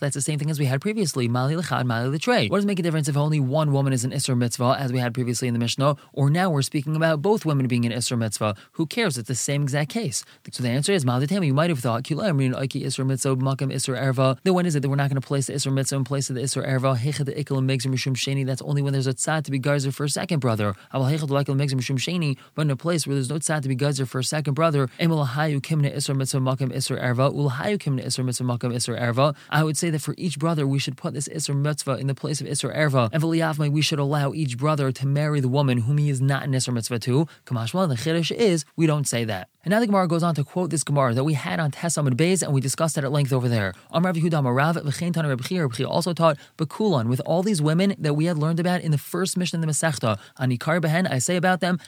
That's 0.00 0.14
the 0.14 0.20
same 0.20 0.38
thing 0.38 0.50
as 0.50 0.58
we 0.58 0.66
had 0.66 0.82
previously. 0.82 1.28
Mali 1.28 1.56
lechad, 1.82 1.86
mali 1.86 2.08
l'trei. 2.08 2.50
What 2.50 2.58
does 2.58 2.64
it 2.64 2.68
make 2.68 2.78
a 2.78 2.82
difference? 2.82 3.08
if 3.08 3.16
only 3.16 3.40
one 3.40 3.72
woman 3.72 3.92
is 3.92 4.04
an 4.04 4.10
Isser 4.10 4.36
mitzvah, 4.36 4.76
as 4.78 4.92
we 4.92 4.98
had 4.98 5.14
previously 5.14 5.48
in 5.48 5.54
the 5.54 5.60
Mishnah, 5.60 5.96
or 6.12 6.30
now 6.30 6.50
we're 6.50 6.62
speaking 6.62 6.96
about 6.96 7.22
both 7.22 7.44
women 7.44 7.66
being 7.66 7.84
an 7.84 7.92
Isser 7.92 8.18
mitzvah. 8.18 8.56
Who 8.72 8.86
cares? 8.86 9.16
It's 9.16 9.28
the 9.28 9.34
same 9.34 9.62
exact 9.62 9.90
case. 9.90 10.24
So 10.50 10.62
the 10.62 10.68
answer 10.68 10.92
is 10.92 11.04
Malditami. 11.04 11.46
You 11.46 11.54
might 11.54 11.70
have 11.70 11.78
thought, 11.78 12.04
Aiki 12.04 12.82
Isser 12.82 13.06
mitzvah, 13.06 13.36
Makam 13.36 13.72
Isser 13.72 13.98
erva. 13.98 14.38
Then 14.42 14.54
when 14.54 14.66
is 14.66 14.74
it 14.74 14.80
that 14.80 14.88
we're 14.88 14.96
not 14.96 15.08
going 15.08 15.20
to 15.20 15.26
place 15.26 15.46
the 15.46 15.54
Isser 15.54 15.72
mitzvah 15.72 15.96
in 15.96 16.04
place 16.04 16.28
of 16.28 16.36
the 16.36 16.42
Isser 16.42 16.66
erva? 16.66 16.96
Hechad 16.96 17.26
the 17.26 17.32
Ikkel 17.32 17.58
and 17.58 17.68
Mishum 17.68 18.16
Sheni. 18.16 18.44
That's 18.44 18.62
only 18.62 18.82
when 18.82 18.92
there's 18.92 19.06
a 19.06 19.14
tzad 19.14 19.44
to 19.44 19.50
be 19.50 19.60
garzer 19.60 19.92
for 19.92 20.04
a 20.04 20.08
second 20.08 20.40
brother. 20.40 20.74
Hechad 20.92 21.28
the 21.28 21.34
Ikkel 21.34 21.56
Mishum 21.56 21.98
Sheni. 21.98 22.36
But 22.54 22.62
in 22.62 22.70
a 22.70 22.76
place 22.76 23.06
where 23.06 23.14
there's 23.14 23.30
no 23.30 23.36
tzad 23.36 23.62
to 23.62 23.68
be 23.68 23.76
garzer 23.76 24.06
for 24.06 24.18
a 24.18 24.24
second 24.24 24.54
brother, 24.54 24.88
Emelahayu 25.00 25.60
Kimna 25.60 25.94
Isser 25.94 26.16
mitzvah, 26.16 26.40
Makam 26.40 26.72
Isser 26.72 27.00
erva. 27.00 27.32
Kimna 27.78 28.04
mitzvah, 28.70 28.96
erva. 28.96 29.36
I 29.50 29.64
would 29.64 29.76
say 29.76 29.90
that 29.90 30.00
for 30.00 30.14
each 30.18 30.38
brother, 30.38 30.66
we 30.66 30.78
should 30.78 30.96
put 30.96 31.14
this 31.14 31.28
Isser 31.28 31.54
mitzvah 31.54 31.67
in 31.68 32.06
the 32.06 32.14
place 32.14 32.40
of 32.40 32.46
Isser 32.46 32.74
erva. 32.74 33.10
And 33.12 33.72
we 33.72 33.82
should 33.82 33.98
allow 33.98 34.32
each 34.32 34.56
brother 34.56 34.92
to 34.92 35.06
marry 35.06 35.40
the 35.40 35.48
woman 35.48 35.78
whom 35.78 35.98
he 35.98 36.10
is 36.10 36.20
not 36.20 36.44
an 36.44 36.52
Isra 36.52 36.72
Mitzvah 36.72 36.98
to. 37.00 37.26
Kamashma, 37.46 37.88
the 37.88 37.94
Chiddush 37.94 38.30
is, 38.30 38.64
we 38.76 38.86
don't 38.86 39.06
say 39.06 39.24
that. 39.24 39.48
And 39.64 39.72
now 39.72 39.80
the 39.80 39.86
Gemara 39.86 40.08
goes 40.08 40.22
on 40.22 40.34
to 40.36 40.44
quote 40.44 40.70
this 40.70 40.82
Gemara 40.82 41.12
that 41.14 41.24
we 41.24 41.34
had 41.34 41.60
on 41.60 41.70
Tesamid 41.70 42.14
Beis, 42.14 42.42
and 42.42 42.54
we 42.54 42.60
discussed 42.60 42.94
that 42.94 43.04
at 43.04 43.12
length 43.12 43.32
over 43.32 43.48
there. 43.48 43.74
Amar 43.90 44.12
Yehuda 44.12 44.42
Marav 44.42 44.82
v'chein 44.82 45.12
Tana 45.12 45.28
Reb 45.28 45.42
also 45.86 46.14
taught 46.14 46.38
Bekulan 46.56 47.08
with 47.08 47.20
all 47.26 47.42
these 47.42 47.60
women 47.60 47.94
that 47.98 48.14
we 48.14 48.24
had 48.26 48.38
learned 48.38 48.60
about 48.60 48.80
in 48.80 48.92
the 48.92 48.98
first 48.98 49.36
mission 49.36 49.56
in 49.56 49.60
the 49.60 49.66
Masechta. 49.66 50.18
Anikar 50.40 50.80
behen, 50.80 51.10
I 51.10 51.18
say 51.18 51.36
about 51.36 51.60
them, 51.60 51.78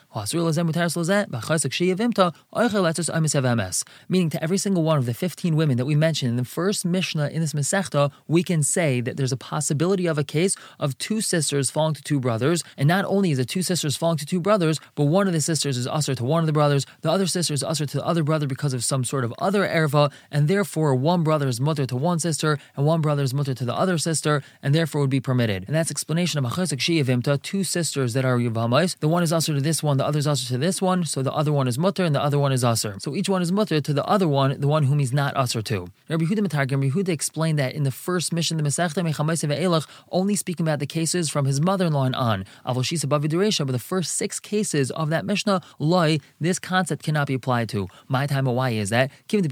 meaning 4.08 4.30
to 4.30 4.42
every 4.42 4.58
single 4.58 4.82
one 4.82 4.98
of 4.98 5.06
the 5.06 5.14
15 5.14 5.56
women 5.56 5.76
that 5.76 5.86
we 5.86 5.94
mentioned 5.94 6.30
in 6.30 6.36
the 6.36 6.44
first 6.44 6.84
Mishnah 6.84 7.28
in 7.28 7.40
this 7.40 7.52
Masechta, 7.52 8.10
we 8.28 8.42
can 8.42 8.62
say 8.62 9.00
that 9.00 9.16
there's 9.16 9.32
a 9.32 9.36
possibility 9.36 9.59
of 9.60 10.18
a 10.18 10.24
case 10.24 10.56
of 10.78 10.96
two 10.98 11.20
sisters 11.20 11.70
falling 11.70 11.94
to 11.94 12.02
two 12.02 12.20
brothers, 12.20 12.62
and 12.76 12.88
not 12.88 13.04
only 13.04 13.30
is 13.30 13.38
it 13.38 13.48
two 13.48 13.62
sisters 13.62 13.96
falling 13.96 14.18
to 14.18 14.26
two 14.26 14.40
brothers, 14.40 14.80
but 14.94 15.04
one 15.04 15.26
of 15.26 15.32
the 15.32 15.40
sisters 15.40 15.76
is 15.76 15.86
usher 15.86 16.14
to 16.14 16.24
one 16.24 16.40
of 16.40 16.46
the 16.46 16.52
brothers, 16.52 16.86
the 17.02 17.10
other 17.10 17.26
sister 17.26 17.54
is 17.54 17.62
usher 17.62 17.86
to 17.86 17.96
the 17.98 18.06
other 18.06 18.22
brother 18.22 18.46
because 18.46 18.72
of 18.72 18.84
some 18.84 19.04
sort 19.04 19.24
of 19.24 19.32
other 19.38 19.66
erva, 19.66 20.12
and 20.30 20.48
therefore 20.48 20.94
one 20.94 21.22
brother 21.22 21.48
is 21.48 21.60
mutter 21.60 21.86
to 21.86 21.96
one 21.96 22.18
sister, 22.18 22.58
and 22.76 22.86
one 22.86 23.00
brother 23.00 23.22
is 23.22 23.34
mutter 23.34 23.54
to 23.54 23.64
the 23.64 23.74
other 23.74 23.98
sister, 23.98 24.42
and 24.62 24.74
therefore 24.74 25.00
would 25.00 25.10
be 25.10 25.20
permitted. 25.20 25.64
And 25.66 25.74
that's 25.74 25.90
explanation 25.90 26.38
of 26.38 26.50
achesek 26.52 26.78
shiyavimta, 26.78 27.42
two 27.42 27.64
sisters 27.64 28.12
that 28.14 28.24
are 28.24 28.38
yavamais. 28.38 28.98
The 28.98 29.08
one 29.08 29.22
is 29.22 29.32
usher 29.32 29.54
to 29.54 29.60
this 29.60 29.82
one, 29.82 29.96
the 29.96 30.06
other 30.06 30.18
is 30.18 30.26
usher 30.26 30.48
to 30.48 30.58
this 30.58 30.80
one, 30.80 31.04
so 31.04 31.22
the 31.22 31.32
other 31.32 31.52
one 31.52 31.68
is 31.68 31.78
mutter, 31.78 32.04
and 32.04 32.14
the 32.14 32.22
other 32.22 32.38
one 32.38 32.52
is 32.52 32.64
usher. 32.64 32.96
So 32.98 33.14
each 33.14 33.28
one 33.28 33.42
is 33.42 33.52
mutter 33.52 33.80
to 33.80 33.92
the 33.92 34.04
other 34.04 34.28
one, 34.28 34.60
the 34.60 34.68
one 34.68 34.84
whom 34.84 34.98
he's 34.98 35.12
not 35.12 35.36
usher 35.36 35.62
to. 35.62 35.88
Rabbi 36.08 36.24
Yehuda 36.24 36.46
Matargim, 36.46 36.82
Rabbi 36.82 36.88
Yehuda 36.88 37.08
explained 37.08 37.58
that 37.58 37.74
in 37.74 37.84
the 37.84 37.90
first 37.90 38.32
mission, 38.32 38.56
the 38.56 38.62
Masechta 38.62 39.00
Only 40.10 40.36
speaking 40.36 40.66
about 40.66 40.78
the 40.80 40.86
cases 40.86 41.30
from 41.30 41.44
his 41.46 41.60
mother-in-law 41.60 42.04
and 42.04 42.14
on. 42.14 42.44
Avoshisa 42.66 43.06
Baviduresha, 43.06 43.64
but 43.66 43.72
the 43.72 43.78
first 43.78 44.16
six 44.16 44.40
cases 44.40 44.90
of 44.90 45.10
that 45.10 45.24
Mishnah, 45.24 45.60
loy, 45.78 46.18
this 46.40 46.58
concept 46.58 47.02
cannot 47.02 47.26
be 47.26 47.34
applied 47.34 47.68
to. 47.70 47.88
My 48.08 48.26
time 48.26 48.46
why 48.46 48.70
is 48.70 48.90
that? 48.90 49.10
Since 49.28 49.46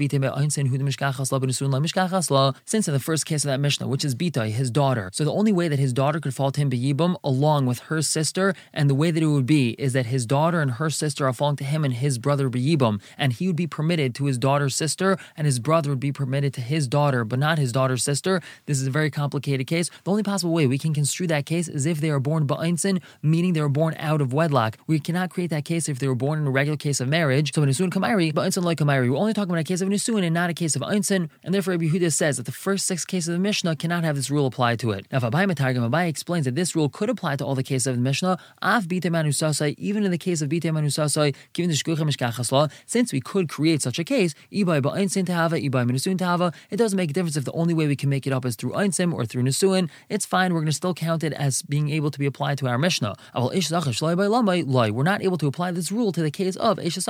in 2.87 2.93
the 2.93 2.99
first 2.99 3.25
case 3.25 3.43
of 3.43 3.49
that 3.49 3.59
Mishnah, 3.59 3.87
which 3.87 4.03
is 4.05 4.15
Bita, 4.15 4.49
his 4.49 4.69
daughter, 4.71 5.09
so 5.13 5.23
the 5.23 5.31
only 5.31 5.51
way 5.51 5.67
that 5.67 5.79
his 5.79 5.93
daughter 5.93 6.19
could 6.19 6.33
fall 6.33 6.51
to 6.51 6.61
him 6.61 6.69
Beyibam 6.69 7.15
along 7.23 7.65
with 7.65 7.79
her 7.79 8.01
sister, 8.01 8.53
and 8.73 8.89
the 8.89 8.95
way 8.95 9.11
that 9.11 9.23
it 9.23 9.27
would 9.27 9.45
be 9.45 9.71
is 9.71 9.93
that 9.93 10.07
his 10.07 10.25
daughter 10.25 10.61
and 10.61 10.71
her 10.71 10.89
sister 10.89 11.27
are 11.27 11.33
falling 11.33 11.55
to 11.57 11.63
him 11.63 11.85
and 11.85 11.93
his 11.93 12.17
brother 12.17 12.49
Beyibam, 12.49 13.01
and 13.17 13.33
he 13.33 13.47
would 13.47 13.55
be 13.55 13.67
permitted 13.67 14.15
to 14.15 14.25
his 14.25 14.37
daughter's 14.37 14.75
sister, 14.75 15.17
and 15.37 15.45
his 15.45 15.59
brother 15.59 15.89
would 15.89 15.99
be 15.99 16.11
permitted 16.11 16.53
to 16.55 16.61
his 16.61 16.87
daughter, 16.87 17.23
but 17.23 17.39
not 17.39 17.57
his 17.57 17.71
daughter's 17.71 18.03
sister. 18.03 18.41
This 18.65 18.79
is 18.79 18.87
a 18.87 18.91
very 18.91 19.09
complicated 19.11 19.67
case. 19.67 19.88
The 20.03 20.11
only 20.11 20.23
possible 20.23 20.53
way 20.53 20.67
we 20.67 20.77
can 20.77 20.93
construe 20.93 21.27
that 21.27 21.45
case 21.45 21.67
is 21.67 21.85
if 21.85 22.01
they 22.01 22.09
are 22.09 22.19
born 22.19 22.47
Ba'insin, 22.47 23.01
meaning 23.21 23.53
they 23.53 23.61
were 23.61 23.69
born 23.69 23.95
out 23.97 24.21
of 24.21 24.33
wedlock. 24.33 24.77
We 24.87 24.99
cannot 24.99 25.29
create 25.29 25.49
that 25.49 25.65
case 25.65 25.89
if 25.89 25.99
they 25.99 26.07
were 26.07 26.15
born 26.15 26.39
in 26.39 26.47
a 26.47 26.51
regular 26.51 26.77
case 26.77 26.99
of 26.99 27.07
marriage. 27.07 27.53
So 27.53 27.63
in 27.63 27.69
Nisun 27.69 27.89
Kamairi, 27.89 28.33
Ba'insin 28.33 28.63
like 28.63 28.77
Kamairi, 28.79 29.09
we're 29.09 29.17
only 29.17 29.33
talking 29.33 29.51
about 29.51 29.61
a 29.61 29.63
case 29.63 29.81
of 29.81 29.89
Nisun 29.89 30.23
and 30.23 30.33
not 30.33 30.49
a 30.49 30.53
case 30.53 30.75
of 30.75 30.81
Einsin, 30.81 31.29
and 31.43 31.53
therefore 31.53 31.73
Rabbi 31.73 31.85
Yehuda 31.85 32.11
says 32.11 32.37
that 32.37 32.45
the 32.45 32.51
first 32.51 32.85
six 32.85 33.05
cases 33.05 33.29
of 33.29 33.33
the 33.33 33.39
Mishnah 33.39 33.75
cannot 33.75 34.03
have 34.03 34.15
this 34.15 34.29
rule 34.29 34.45
applied 34.45 34.79
to 34.79 34.91
it. 34.91 35.05
Now, 35.11 35.17
if 35.17 35.23
Abai 35.23 35.49
Matargim, 35.49 35.87
Abai 35.89 36.07
explains 36.07 36.45
that 36.45 36.55
this 36.55 36.75
rule 36.75 36.89
could 36.89 37.09
apply 37.09 37.35
to 37.37 37.45
all 37.45 37.55
the 37.55 37.63
cases 37.63 37.87
of 37.87 37.95
the 37.95 38.01
Mishnah, 38.01 38.37
Av 38.61 38.87
even 38.91 40.03
in 40.03 40.11
the 40.11 40.17
case 40.17 40.41
of 40.41 40.49
Bite 40.49 40.63
Manusasai, 40.63 41.35
given 41.53 41.69
the 41.69 41.75
Shkucha 41.75 41.99
Mishkachas 41.99 42.51
law, 42.51 42.67
since 42.85 43.13
we 43.13 43.21
could 43.21 43.47
create 43.47 43.81
such 43.81 43.99
a 43.99 44.03
case, 44.03 44.33
Ibai 44.51 44.81
Ba'insin 44.81 45.25
Tahava, 45.25 45.57
Ibai 45.57 45.89
Minusun 45.89 46.17
Tahava, 46.17 46.53
it 46.69 46.77
doesn't 46.77 46.97
make 46.97 47.11
a 47.11 47.13
difference 47.13 47.37
if 47.37 47.45
the 47.45 47.51
only 47.53 47.73
way 47.73 47.87
we 47.87 47.95
can 47.95 48.09
make 48.09 48.25
it 48.27 48.33
up 48.33 48.45
is 48.45 48.55
through 48.55 48.71
Einsim 48.71 49.13
or 49.13 49.25
through 49.25 49.43
Nisuin, 49.43 49.78
It's 50.09 50.25
fine. 50.25 50.53
We're 50.53 50.59
going 50.59 50.67
to 50.67 50.73
still 50.73 50.93
count 50.93 51.23
it 51.23 51.31
as 51.33 51.61
being 51.61 51.89
able 51.89 52.11
to 52.11 52.19
be 52.19 52.25
applied 52.25 52.57
to 52.59 52.67
our 52.67 52.77
Mishnah. 52.77 53.15
We're 53.35 55.03
not 55.03 55.23
able 55.23 55.37
to 55.37 55.47
apply 55.47 55.71
this 55.71 55.91
rule 55.91 56.11
to 56.11 56.21
the 56.21 56.31
case 56.31 56.55
of 56.55 56.79
since 56.79 57.05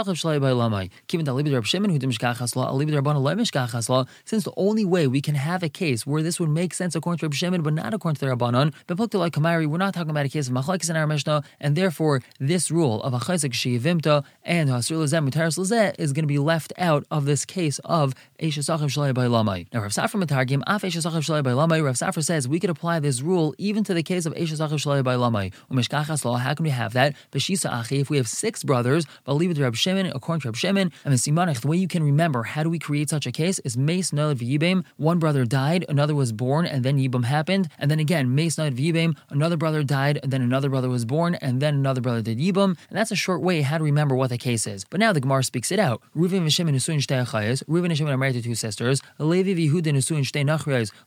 the 4.44 4.54
only 4.58 4.86
way 4.86 5.08
we 5.08 5.22
can 5.22 5.36
have 5.36 5.64
a 5.64 5.70
case 5.70 6.06
where 6.06 6.22
this 6.22 6.40
would 6.40 6.50
make 6.50 6.74
sense 6.74 6.96
according 6.96 7.20
to 7.20 7.26
Rab 7.26 7.34
Shimon, 7.34 7.62
but 7.62 7.74
not 7.74 7.94
according 7.94 8.18
to 8.18 8.26
the 8.26 8.32
Rabbanon, 8.32 9.70
we're 9.70 9.78
not 9.78 9.94
talking 9.94 10.10
about 10.10 10.26
a 10.26 10.30
case 10.30 10.48
of 10.48 10.54
Machlekes 10.54 10.90
in 10.90 10.96
our 10.96 11.08
Mishnah, 11.08 11.44
and 11.60 11.76
therefore 11.76 12.22
this 12.40 12.72
rule 12.72 13.02
of 13.04 13.14
Achaizik 13.14 13.54
Shiyavimta 13.54 14.24
and 14.44 14.70
Hasur 14.70 14.98
Lazem 14.98 15.30
Mutaris 15.30 15.60
is 16.00 16.14
going 16.14 16.24
to 16.24 16.28
be 16.28 16.40
left 16.40 16.74
out 16.78 17.06
of 17.12 17.26
this 17.26 17.46
case 17.46 17.80
of 17.86 18.16
Eshasachav 18.40 18.90
Shalai 18.90 19.14
by 19.14 19.26
Lamai. 19.26 19.68
Now, 19.74 19.82
Rav 19.82 19.92
Safra 19.92 20.24
Matargim, 20.24 20.64
Af 20.68 20.84
Eshasachav 20.84 21.22
Shalai 21.22 21.44
by 21.44 21.52
Lamai, 21.52 21.84
Rav 21.84 21.96
Safra 21.96 22.24
says 22.24 22.48
we 22.48 22.59
could 22.60 22.70
apply 22.70 23.00
this 23.00 23.22
rule 23.22 23.56
even 23.58 23.84
to 23.84 23.94
the 23.94 24.04
case 24.04 24.26
of 24.26 24.34
Eshasachav 24.34 24.74
Shalai 24.74 25.04
by 25.04 25.16
Lamai. 25.16 25.54
Umeshkachas 25.72 26.26
Law, 26.26 26.38
how 26.38 26.54
can 26.54 26.64
we 26.64 26.70
have 26.70 26.94
that? 26.94 27.16
If 27.34 28.10
we 28.10 28.18
have 28.18 28.28
six 28.28 28.64
brothers, 28.64 29.06
but 29.24 29.34
leave 29.34 29.52
it 29.52 29.56
to 29.56 29.64
Rab 29.64 29.76
Shimon, 29.76 30.08
according 30.08 30.42
to 30.42 30.50
Rab 30.50 30.56
Shimon, 30.56 30.92
and 31.04 31.14
the 31.14 31.18
Simanach, 31.18 31.62
the 31.62 31.68
way 31.68 31.78
you 31.78 31.88
can 31.88 32.04
remember 32.04 32.44
how 32.44 32.64
do 32.64 32.70
we 32.70 32.80
create 32.80 33.10
such 33.10 33.26
a 33.26 33.32
case 33.32 33.60
is 33.60 33.78
Mace 33.78 34.12
Nalad 34.12 34.36
V'Yibim, 34.36 34.84
one 34.98 35.20
brother 35.20 35.46
died, 35.46 35.86
another 35.90 36.16
was 36.16 36.32
born, 36.32 36.66
and 36.66 36.84
then 36.84 36.98
Yibam 36.98 37.26
happened, 37.26 37.70
and 37.78 37.90
then 37.90 38.00
again, 38.00 38.36
Mace 38.36 38.58
Nalad 38.58 38.76
V'Yibim, 38.76 39.16
another 39.30 39.58
brother 39.58 39.84
died, 39.84 40.20
and 40.22 40.32
then 40.32 40.42
another 40.42 40.70
brother 40.70 40.90
was 40.90 41.06
born, 41.06 41.36
and 41.36 41.62
then 41.62 41.74
another 41.76 42.02
brother 42.02 42.22
did 42.22 42.40
Yibam, 42.40 42.78
and 42.90 42.98
that's 42.98 43.12
a 43.12 43.16
short 43.16 43.42
way 43.42 43.62
how 43.62 43.78
to 43.78 43.84
remember 43.84 44.16
what 44.16 44.30
the 44.30 44.38
case 44.38 44.68
is. 44.68 44.86
But 44.86 45.00
now 45.00 45.14
the 45.14 45.22
Gemara 45.22 45.44
speaks 45.44 45.72
it 45.72 45.80
out. 45.80 46.02
Reuven 46.16 46.40
and 46.40 46.54
Shimon 46.54 46.76
Nesuin 46.76 46.98
Shtei 46.98 47.26
Achayas, 47.26 47.64
and 47.68 47.98
Shimon 47.98 48.14
are 48.14 48.18
married 48.18 48.34
to 48.34 48.42
two 48.42 48.56
sisters, 48.56 49.02
Levi 49.18 49.52
Yehuda 49.52 49.94
Nesuin 49.94 50.22
Shtei 50.22 50.50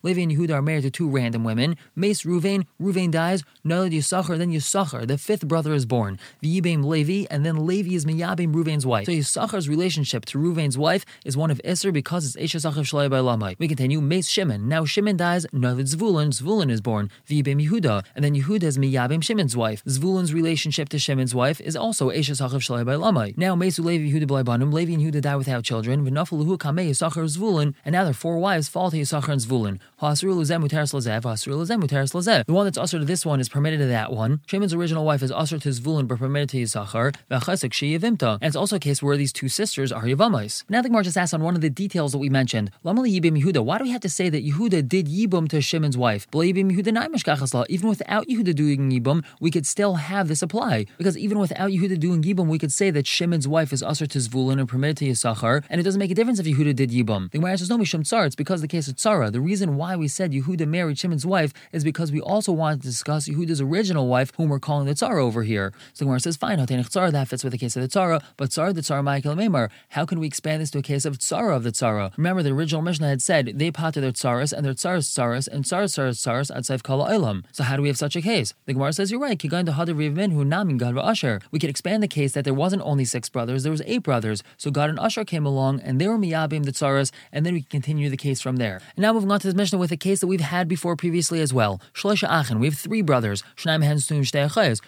Levi 0.02 0.22
and 0.22 0.32
Yehuda 0.32 0.54
are 0.54 0.62
married 0.62 0.82
to 0.82 0.90
two 0.90 1.08
random 1.08 1.41
women, 1.44 1.76
Mace 1.96 2.22
Reuven, 2.22 2.66
Reuven 2.80 3.10
dies, 3.10 3.42
Nalad 3.64 3.92
Yisachar, 3.92 4.38
then 4.38 4.50
Yisachar, 4.50 5.06
the 5.06 5.18
fifth 5.18 5.46
brother 5.46 5.74
is 5.74 5.86
born, 5.86 6.18
V'Yibim 6.42 6.84
Levi, 6.84 7.26
and 7.30 7.44
then 7.44 7.66
Levi 7.66 7.94
is 7.94 8.04
Miyabim 8.04 8.54
Reuven's 8.54 8.86
wife. 8.86 9.06
So 9.06 9.12
Yisachar's 9.12 9.68
relationship 9.68 10.24
to 10.26 10.38
Reuven's 10.38 10.78
wife 10.78 11.04
is 11.24 11.36
one 11.36 11.50
of 11.50 11.60
Isser 11.64 11.92
because 11.92 12.36
it's 12.36 12.54
Esha 12.54 12.72
Sachav 12.72 12.84
Shalai 12.84 13.10
by 13.10 13.18
Lamai. 13.18 13.56
We 13.58 13.68
continue, 13.68 14.00
Mace 14.00 14.28
Shimon. 14.28 14.68
Now 14.68 14.84
Shimon 14.84 15.16
dies, 15.16 15.46
Navid 15.46 15.94
Zvulun, 15.94 16.28
Zvulun 16.28 16.70
is 16.70 16.80
born, 16.80 17.10
V'Yibim 17.28 17.66
Yehuda, 17.66 18.04
and 18.14 18.24
then 18.24 18.34
Yehuda 18.34 18.64
is 18.64 18.78
Miyabim 18.78 19.22
Shimon's 19.22 19.56
wife. 19.56 19.84
Zvulun's 19.84 20.32
relationship 20.32 20.88
to 20.90 20.98
Shimon's 20.98 21.34
wife 21.34 21.60
is 21.60 21.76
also 21.76 22.10
Esha 22.10 22.32
Sachav 22.32 22.60
Shalai 22.60 22.84
by 22.84 22.94
Lamai. 22.94 23.36
Now 23.36 23.54
Mesu 23.54 23.82
Levi 23.82 24.12
Yehuda 24.12 24.26
Blaibanim, 24.26 24.72
Levi 24.72 24.92
and 24.94 25.02
Yehuda 25.02 25.20
die 25.20 25.36
without 25.36 25.64
children, 25.64 26.04
V'Nafaluhu 26.04 26.58
Kamei 26.58 26.90
Yisachar 26.90 27.24
Zvulun, 27.24 27.74
and 27.84 27.92
now 27.92 28.04
their 28.04 28.12
four 28.12 28.38
wives 28.38 28.68
fall 28.68 28.90
to 28.90 28.96
Yisachar 28.96 29.28
and 29.28 29.40
Zvulun. 29.40 29.78
Ha'asru 29.98 30.34
Luzem 30.34 30.66
Muteris 30.66 30.92
Lazev, 30.92 31.22
The 31.34 32.44
one 32.48 32.64
that's 32.66 32.78
usher 32.78 32.98
to 32.98 33.04
this 33.04 33.24
one 33.24 33.40
is 33.40 33.48
permitted 33.48 33.80
to 33.80 33.86
that 33.86 34.12
one. 34.12 34.40
Shimon's 34.46 34.74
original 34.74 35.04
wife 35.04 35.22
is 35.22 35.30
usher 35.32 35.58
to 35.58 35.68
Zvulun 35.68 36.06
but 36.08 36.18
permitted 36.18 36.48
to 36.50 36.58
Yisachar. 36.58 37.14
And 37.30 38.48
it's 38.48 38.56
also 38.56 38.76
a 38.76 38.78
case 38.78 39.02
where 39.02 39.16
these 39.16 39.32
two 39.32 39.48
sisters 39.48 39.92
are 39.92 40.04
Yavamais. 40.04 40.64
Now 40.68 40.82
the 40.82 40.88
Gemara 40.88 41.04
just 41.04 41.16
asks 41.16 41.34
on 41.34 41.42
one 41.42 41.54
of 41.54 41.60
the 41.60 41.70
details 41.70 42.12
that 42.12 42.18
we 42.18 42.28
mentioned. 42.28 42.70
Yehuda. 42.84 43.64
Why 43.64 43.78
do 43.78 43.84
we 43.84 43.90
have 43.90 44.00
to 44.02 44.08
say 44.08 44.28
that 44.28 44.44
Yehuda 44.44 44.88
did 44.88 45.06
Yibum 45.06 45.48
to 45.48 45.60
Shimon's 45.60 45.96
wife? 45.96 46.26
Even 46.34 46.68
without 46.68 48.26
Yehuda 48.26 48.54
doing 48.54 48.90
Yibum, 48.90 49.24
we 49.40 49.50
could 49.50 49.66
still 49.66 49.94
have 49.94 50.28
this 50.28 50.42
apply. 50.42 50.86
Because 50.98 51.16
even 51.16 51.38
without 51.38 51.70
Yehuda 51.70 51.98
doing 51.98 52.22
Yibum, 52.22 52.46
we 52.48 52.58
could 52.58 52.72
say 52.72 52.90
that 52.90 53.06
Shimon's 53.06 53.48
wife 53.48 53.72
is 53.72 53.82
usher 53.82 54.06
to 54.06 54.18
Zvulun 54.18 54.58
and 54.58 54.68
permitted 54.68 54.96
to 54.98 55.06
Yisachar, 55.06 55.64
and 55.68 55.80
it 55.80 55.84
doesn't 55.84 55.98
make 55.98 56.10
a 56.10 56.14
difference 56.14 56.38
if 56.38 56.46
Yehuda 56.46 56.74
did 56.76 56.90
Yibum. 56.90 57.30
The 57.30 57.38
Gemara 57.38 57.58
says, 57.58 57.70
no, 57.70 57.78
Mishum 57.78 58.06
Tsar, 58.06 58.26
it's 58.26 58.36
because 58.36 58.60
of 58.60 58.62
the 58.62 58.68
case 58.68 58.88
of 58.88 58.96
Tzara. 58.96 59.32
The 59.32 59.40
reason 59.40 59.76
why 59.76 59.96
we 59.96 60.08
said 60.08 60.32
Yehuda 60.32 60.66
married 60.66 60.98
Shimon's 60.98 61.21
wife 61.26 61.52
is 61.72 61.84
because 61.84 62.12
we 62.12 62.20
also 62.20 62.52
wanted 62.52 62.82
to 62.82 62.88
discuss 62.88 63.28
Yehuda's 63.28 63.60
original 63.60 64.08
wife, 64.08 64.32
whom 64.36 64.48
we're 64.48 64.60
calling 64.60 64.86
the 64.86 64.94
Tzara 64.94 65.20
over 65.20 65.42
here. 65.42 65.72
So 65.92 66.04
the 66.04 66.06
Gemara 66.06 66.20
says, 66.20 66.36
fine, 66.36 66.58
Tzara, 66.58 67.12
that 67.12 67.28
fits 67.28 67.44
with 67.44 67.52
the 67.52 67.58
case 67.58 67.76
of 67.76 67.82
the 67.82 67.88
Tzara, 67.88 68.22
but 68.36 68.50
Tzara, 68.50 68.74
the 68.74 68.80
Tzara, 68.80 69.02
Michael 69.02 69.34
Memar. 69.34 69.70
How 69.90 70.04
can 70.04 70.18
we 70.18 70.26
expand 70.26 70.62
this 70.62 70.70
to 70.72 70.78
a 70.78 70.82
case 70.82 71.04
of 71.04 71.18
Tzara 71.18 71.56
of 71.56 71.62
the 71.62 71.72
Tzara? 71.72 72.16
Remember, 72.16 72.42
the 72.42 72.50
original 72.50 72.82
Mishnah 72.82 73.08
had 73.08 73.22
said 73.22 73.52
they 73.56 73.70
potter 73.70 74.00
their 74.00 74.12
Tzaras 74.12 74.52
and 74.52 74.64
their 74.64 74.74
Tzaras 74.74 75.08
Tzaras 75.08 75.48
and 75.48 75.64
Tzaras 75.64 75.96
Tzaras 75.96 76.18
Tzaras 76.20 76.54
outside 76.54 76.82
Kala 76.82 77.10
Olam. 77.10 77.44
So 77.52 77.64
how 77.64 77.76
do 77.76 77.82
we 77.82 77.88
have 77.88 77.98
such 77.98 78.16
a 78.16 78.22
case? 78.22 78.54
The 78.66 78.74
Gemara 78.74 78.92
says, 78.92 79.10
you're 79.10 79.20
right, 79.20 79.38
Kigan 79.38 79.66
to 79.66 79.72
who 79.72 80.44
Namin 80.44 80.78
God 80.78 80.98
Asher. 80.98 81.40
We 81.50 81.58
could 81.58 81.70
expand 81.70 82.02
the 82.02 82.08
case 82.08 82.32
that 82.32 82.44
there 82.44 82.54
wasn't 82.54 82.82
only 82.82 83.04
six 83.04 83.28
brothers, 83.28 83.62
there 83.62 83.72
was 83.72 83.82
eight 83.86 84.02
brothers. 84.02 84.42
So 84.56 84.70
God 84.70 84.90
and 84.90 84.98
Asher 84.98 85.24
came 85.24 85.46
along 85.46 85.80
and 85.80 86.00
they 86.00 86.08
were 86.08 86.18
Miyabim 86.18 86.64
the 86.64 86.72
Tzaras, 86.72 87.12
and 87.32 87.44
then 87.44 87.54
we 87.54 87.62
can 87.62 87.70
continue 87.70 88.10
the 88.10 88.16
case 88.16 88.40
from 88.40 88.56
there. 88.56 88.80
And 88.96 89.02
now 89.02 89.12
moving 89.12 89.30
on 89.30 89.40
to 89.40 89.46
this 89.46 89.54
Mishnah 89.54 89.78
with 89.78 89.92
a 89.92 89.96
case 89.96 90.20
that 90.20 90.26
we've 90.26 90.40
had 90.40 90.68
before 90.68 90.96
previously 90.96 91.11
as 91.18 91.52
well. 91.52 91.80
Shlesha 91.94 92.28
Achen, 92.28 92.58
we 92.58 92.66
have 92.66 92.78
three 92.78 93.02
brothers. 93.02 93.42
Shnaim 93.56 93.84
Henstun 93.84 94.22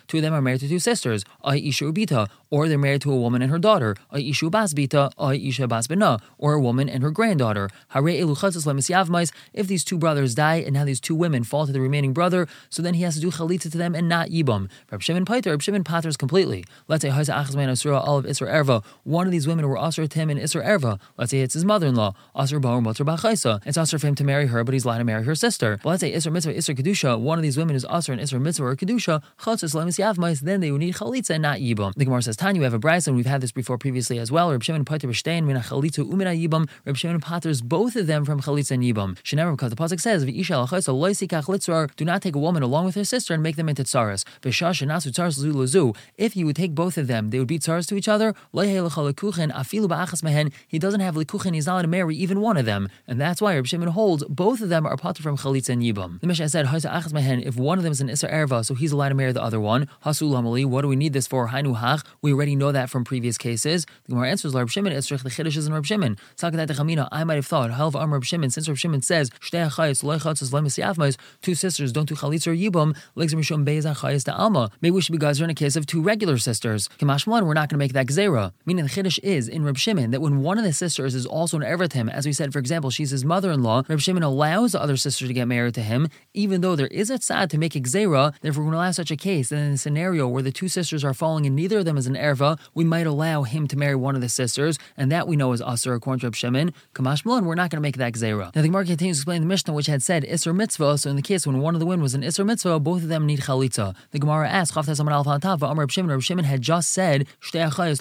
Two 0.06 0.18
of 0.18 0.22
them 0.22 0.32
are 0.32 0.42
married 0.42 0.60
to 0.60 0.68
two 0.68 0.78
sisters. 0.78 1.24
Ay 1.42 1.56
Isha 1.56 1.84
Ubita, 1.84 2.28
or 2.50 2.68
they're 2.68 2.78
married 2.78 3.02
to 3.02 3.12
a 3.12 3.16
woman 3.16 3.42
and 3.42 3.50
her 3.50 3.58
daughter. 3.58 3.96
Ay 4.12 4.22
Ishu 4.22 4.50
Basbita, 4.50 5.12
Ay 5.18 5.34
Isha 5.34 5.66
Basbina, 5.66 6.20
or 6.38 6.54
a 6.54 6.60
woman 6.60 6.88
and 6.88 7.02
her 7.02 7.10
granddaughter. 7.10 7.68
Hare 7.88 8.08
If 8.08 9.66
these 9.66 9.84
two 9.84 9.98
brothers 9.98 10.34
die 10.34 10.56
and 10.56 10.72
now 10.72 10.84
these 10.84 11.00
two 11.00 11.14
women 11.14 11.44
fall 11.44 11.66
to 11.66 11.72
the 11.72 11.80
remaining 11.80 12.12
brother, 12.12 12.46
so 12.70 12.80
then 12.80 12.94
he 12.94 13.02
has 13.02 13.14
to 13.14 13.20
do 13.20 13.30
chalitza 13.30 13.70
to 13.72 13.78
them 13.78 13.94
and 13.94 14.08
not 14.08 14.28
yibam. 14.28 14.68
Reb 14.90 15.02
Shimon 15.02 15.24
Paiter, 15.24 15.50
Reb 15.50 15.62
Shimon 15.62 15.84
Paters 15.84 16.16
completely. 16.16 16.64
Let's 16.88 17.02
say 17.02 17.10
Haisa 17.10 17.34
Achazman 17.34 17.68
Asura 17.68 17.98
Olive 17.98 18.24
Isra 18.26 18.48
Erva. 18.48 18.84
One 19.02 19.26
of 19.26 19.32
these 19.32 19.46
women 19.46 19.68
were 19.68 19.76
Asr 19.76 20.08
to 20.08 20.18
him 20.18 20.30
in 20.30 20.38
Isra 20.38 20.64
Erva. 20.64 21.00
Let's 21.18 21.30
say 21.30 21.40
it's 21.40 21.54
his 21.54 21.64
mother-in-law, 21.64 22.14
Asr 22.36 22.60
Ba'ur 22.60 22.82
Mutter 22.82 23.04
Ba'chaisa. 23.04 23.60
It's 23.66 23.78
Asr 23.78 24.00
for 24.00 24.06
him 24.06 24.14
to 24.14 24.24
marry 24.24 24.46
her, 24.46 24.62
but 24.64 24.74
he's 24.74 24.84
allowed 24.84 24.98
to 24.98 25.04
marry 25.04 25.24
her 25.24 25.34
sister. 25.34 25.80
But 25.82 25.90
let's 25.90 26.00
say 26.04 26.12
Isra 26.12 26.32
Mitzvah, 26.32 26.52
Isra 26.52 26.76
Kedusha. 26.76 27.18
One 27.18 27.38
of 27.38 27.42
these 27.42 27.56
women 27.56 27.74
is 27.74 27.84
Asr 27.86 28.10
in 28.10 28.18
Isra 28.18 28.38
Mitzvah 28.40 28.64
or 28.66 28.76
Kedusha. 28.76 29.22
Chatzis 29.40 29.74
Lemis 29.74 29.98
Yavmais. 29.98 30.40
Then 30.40 30.60
they 30.60 30.70
would 30.70 30.80
need 30.80 30.96
chalitza 30.96 31.30
and 31.30 31.42
not 31.42 31.58
yibam. 31.58 31.94
The 31.94 32.04
Gemara 32.04 32.22
says, 32.22 32.36
Tanya, 32.36 32.60
we 32.60 32.64
have 32.64 32.74
a 32.74 32.78
bride, 32.78 33.06
and 33.06 33.16
we've 33.16 33.24
had 33.24 33.40
this 33.40 33.52
before 33.52 33.78
previously 33.78 34.18
as 34.18 34.30
well. 34.30 34.52
Reb 34.52 34.62
Shimon 34.62 34.84
Pater 34.84 35.08
B'Shtein 35.08 35.44
Min 35.44 35.56
Chalitza 35.56 36.04
Umina 36.04 36.34
Yibam. 36.36 36.68
Reb 36.84 36.96
Shimon 36.96 37.20
Paters 37.20 37.62
both 37.62 37.96
of 37.96 38.06
them 38.06 38.24
from 38.26 38.42
Chalitza 38.42 38.72
and 38.72 38.82
Yibam. 38.82 39.16
Shenever 39.22 39.52
because 39.52 39.70
the 39.70 39.76
pasuk 39.76 40.00
says, 40.00 40.26
"V'isha 40.26 40.66
lachaysa 40.66 40.92
loisikach 40.92 41.44
litzar." 41.44 41.94
Do 41.96 42.04
not 42.04 42.20
take 42.20 42.36
a 42.36 42.38
woman 42.38 42.62
along 42.62 42.84
with 42.84 42.96
her 42.96 43.04
sister 43.04 43.32
and 43.32 43.42
make 43.42 43.56
them 43.56 43.70
into 43.70 43.82
tsaras. 43.84 44.24
V'shash 44.42 44.86
nasu 44.86 45.10
tsaras 45.10 45.38
lazu 45.38 45.96
If 46.18 46.36
you 46.36 46.44
would 46.44 46.56
take 46.56 46.74
both 46.74 46.98
of 46.98 47.06
them, 47.06 47.30
they 47.30 47.38
would 47.38 47.48
be 47.48 47.58
tsaras 47.58 47.88
to 47.88 47.96
each 47.96 48.08
other. 48.08 48.34
Afilu 48.54 49.88
ba'achas 49.88 50.22
mehen. 50.22 50.52
He 50.68 50.78
doesn't 50.78 51.00
have 51.00 51.14
likuchen. 51.14 51.54
He's 51.54 51.66
not 51.66 51.74
allowed 51.74 51.82
to 51.82 51.88
marry 51.88 52.14
even 52.16 52.40
one 52.40 52.58
of 52.58 52.66
them, 52.66 52.90
and 53.06 53.18
that's 53.18 53.40
why 53.40 53.54
Reb 53.54 53.66
Shimon 53.66 53.88
holds 53.88 54.22
both 54.28 54.60
of 54.60 54.68
them 54.68 54.86
are 54.86 54.96
pater 54.96 55.22
from 55.22 55.36
Chalitza 55.36 55.70
and 55.70 55.82
Yibam. 55.82 55.93
The 55.94 56.26
Mishnah 56.26 56.48
said. 56.48 56.68
If 56.74 57.56
one 57.56 57.78
of 57.78 57.84
them 57.84 57.92
is 57.92 58.00
an 58.00 58.08
Isser 58.08 58.32
Erva, 58.32 58.64
so 58.64 58.74
he's 58.74 58.92
allowed 58.92 59.10
to 59.10 59.14
marry 59.14 59.32
the 59.32 59.42
other 59.42 59.60
one. 59.60 59.88
What 60.02 60.18
do 60.18 60.88
we 60.88 60.96
need 60.96 61.12
this 61.12 61.26
for? 61.26 61.48
Hainu 61.48 61.76
hach. 61.78 62.04
We 62.22 62.32
already 62.32 62.56
know 62.56 62.72
that 62.72 62.90
from 62.90 63.04
previous 63.04 63.38
cases. 63.38 63.86
The 64.04 64.10
Gemara 64.10 64.30
answers, 64.30 64.54
"Reb 64.54 64.70
Shimon 64.70 64.92
Esrich 64.92 65.22
the 65.22 65.30
Chiddush 65.30 65.56
is 65.56 65.66
in 65.66 65.72
Reb 65.72 65.86
Shimon." 65.86 66.16
I 66.42 67.24
might 67.24 67.34
have 67.36 67.46
thought, 67.46 67.70
Halv 67.70 67.94
Amr 67.94 68.16
Reb 68.16 68.24
Shimon, 68.24 68.50
since 68.50 68.68
Reb 68.68 68.76
Shimon 68.76 69.02
says, 69.02 69.30
"Shtei 69.40 71.16
two 71.42 71.54
sisters 71.54 71.92
don't 71.92 72.08
do 72.08 72.14
chalitz 72.14 72.46
or 72.46 72.54
yibum, 72.54 72.96
legs 73.14 73.34
mishum 73.34 73.64
beis 73.64 73.84
achayis 73.84 74.24
da 74.24 74.34
alma. 74.34 74.70
Maybe 74.80 74.92
we 74.92 75.00
should 75.00 75.12
be 75.12 75.18
guys 75.18 75.40
in 75.40 75.50
a 75.50 75.54
case 75.54 75.76
of 75.76 75.86
two 75.86 76.02
regular 76.02 76.38
sisters. 76.38 76.88
Kamashmalan, 76.98 77.46
we're 77.46 77.54
not 77.54 77.68
going 77.68 77.78
to 77.78 77.84
make 77.84 77.92
that 77.92 78.06
gzera. 78.06 78.52
Meaning 78.66 78.84
the 78.84 78.90
chiddush 78.90 79.18
is 79.22 79.48
in 79.48 79.64
Reb 79.64 79.76
Shimon 79.76 80.10
that 80.10 80.20
when 80.20 80.40
one 80.40 80.58
of 80.58 80.64
the 80.64 80.72
sisters 80.72 81.14
is 81.14 81.26
also 81.26 81.56
an 81.58 81.62
erva 81.62 81.84
as 82.10 82.26
we 82.26 82.32
said, 82.32 82.52
for 82.52 82.58
example, 82.58 82.90
she's 82.90 83.10
his 83.10 83.24
mother-in-law, 83.24 83.82
Reb 83.88 84.00
Shimon 84.00 84.22
allows 84.22 84.72
the 84.72 84.80
other 84.80 84.96
sister 84.96 85.26
to 85.26 85.32
get 85.32 85.46
married 85.46 85.74
to 85.74 85.82
him, 85.84 86.08
even 86.34 86.60
though 86.60 86.76
there 86.76 86.88
is 86.88 87.10
a 87.10 87.18
tzad 87.18 87.48
to 87.50 87.58
make 87.58 87.76
a 87.76 87.80
gzera. 87.80 88.34
Therefore, 88.40 88.64
we're 88.64 88.70
going 88.70 88.78
to 88.80 88.84
allow 88.84 88.90
such 88.90 89.10
a 89.10 89.16
case. 89.16 89.50
Then 89.50 89.64
in 89.64 89.72
a 89.72 89.78
scenario 89.78 90.26
where 90.28 90.42
the 90.42 90.52
two 90.52 90.68
sisters 90.68 91.04
are 91.04 91.14
falling 91.14 91.46
and 91.46 91.54
neither 91.54 91.78
of 91.78 91.84
them 91.84 91.96
is 91.96 92.06
an 92.06 92.14
erva, 92.14 92.58
we 92.74 92.84
might 92.84 93.06
allow 93.06 93.42
him 93.44 93.68
to 93.68 93.76
marry 93.76 93.94
one 93.94 94.14
of 94.14 94.20
the 94.20 94.28
sisters, 94.28 94.78
and 94.96 95.10
that 95.12 95.28
we 95.28 95.36
know 95.36 95.52
is 95.52 95.62
asur 95.62 95.96
according 95.96 96.20
to 96.20 96.26
Reb 96.26 96.34
Shimon. 96.34 96.72
Kamashmalan, 96.94 97.44
we're 97.44 97.54
not 97.54 97.70
going 97.70 97.78
to 97.78 97.86
make 97.86 97.96
that 97.98 98.14
gzera. 98.14 98.54
Now 98.54 98.62
the 98.62 98.68
Gemara 98.68 98.84
continues 98.84 99.18
to 99.18 99.20
explain 99.20 99.42
the 99.42 99.46
Mishnah, 99.46 99.72
which 99.72 99.86
had 99.86 100.02
said 100.02 100.24
Isser 100.24 100.54
mitzvah. 100.54 100.98
So 100.98 101.10
in 101.10 101.16
the 101.16 101.22
case 101.22 101.46
when 101.46 101.60
one 101.60 101.74
of 101.74 101.80
the 101.80 101.86
women 101.86 102.02
was 102.02 102.14
an 102.14 102.22
Isser 102.22 102.44
mitzvah, 102.44 102.80
both 102.80 103.02
of 103.02 103.08
them 103.08 103.26
need 103.26 103.40
chalitza. 103.40 103.94
The 104.10 104.18
Gemara 104.18 104.48
asks, 104.48 104.76
Amar 104.76 105.88
Shimon, 105.88 106.20
Shimon 106.20 106.44
had 106.44 106.62
just 106.62 106.90
said, 106.90 107.26
They're 107.52 107.68
not 107.68 107.76
going 107.76 108.00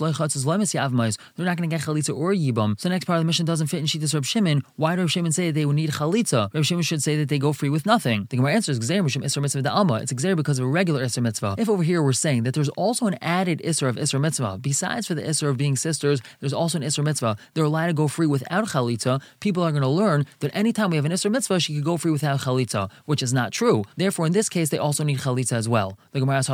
to 1.69 1.75
get 1.75 1.81
chalitza 1.81 2.15
or 2.15 2.33
yibam. 2.33 2.79
So 2.79 2.89
the 2.89 2.93
next 2.93 3.05
part 3.05 3.17
of 3.17 3.23
the 3.23 3.27
mission 3.27 3.45
doesn't 3.45 3.67
fit 3.67 3.79
in 3.79 3.85
Shittas 3.85 4.13
Reb 4.13 4.25
Shimon. 4.25 4.63
Why 4.75 4.95
does 4.95 5.15
Reb 5.15 5.33
say 5.33 5.51
they 5.51 5.65
would 5.65 5.75
need 5.75 5.91
chalitza? 5.91 6.53
Reb 6.53 6.63
Shimon 6.63 6.83
should 6.83 7.03
say 7.03 7.15
that 7.17 7.29
they 7.29 7.39
go 7.39 7.53
free 7.53 7.69
with 7.73 7.85
nothing. 7.85 8.27
The 8.29 8.37
Gemara 8.37 8.53
answers, 8.53 8.79
Isser 8.79 9.41
mitzvah 9.41 9.69
alma. 9.69 9.95
It's 9.95 10.13
Gzer 10.13 10.35
because 10.35 10.59
of 10.59 10.65
a 10.65 10.69
regular 10.69 11.03
Isser 11.03 11.21
mitzvah. 11.21 11.55
If 11.57 11.67
over 11.69 11.83
here 11.83 12.01
we're 12.01 12.13
saying 12.13 12.43
that 12.43 12.53
there's 12.53 12.69
also 12.69 13.07
an 13.07 13.17
added 13.21 13.61
Isser 13.65 13.89
of 13.89 13.97
Isser 13.97 14.21
mitzvah, 14.21 14.59
besides 14.61 15.07
for 15.07 15.15
the 15.15 15.23
Isser 15.23 15.49
of 15.49 15.57
being 15.57 15.75
sisters, 15.75 16.21
there's 16.39 16.53
also 16.53 16.77
an 16.77 16.83
Isser 16.83 17.03
mitzvah. 17.03 17.35
They're 17.53 17.65
allowed 17.65 17.87
to 17.87 17.93
go 17.93 18.07
free 18.07 18.27
without 18.27 18.67
chalitza. 18.69 19.21
People 19.39 19.63
are 19.63 19.71
going 19.71 19.81
to 19.81 19.89
learn 19.89 20.25
that 20.39 20.55
anytime 20.55 20.91
we 20.91 20.95
have 20.95 21.05
an 21.05 21.11
Isser 21.11 21.31
mitzvah, 21.31 21.59
she 21.59 21.73
could 21.75 21.83
go 21.83 21.97
free 21.97 22.11
without 22.11 22.41
chalitza, 22.41 22.89
which 23.05 23.23
is 23.23 23.33
not 23.33 23.51
true. 23.51 23.83
Therefore, 23.97 24.27
in 24.27 24.33
this 24.33 24.49
case, 24.49 24.69
they 24.69 24.77
also 24.77 25.03
need 25.03 25.19
chalitza 25.19 25.53
as 25.53 25.67
well. 25.67 25.97
The 26.11 26.19
Gemara 26.19 26.37
asks, 26.37 26.49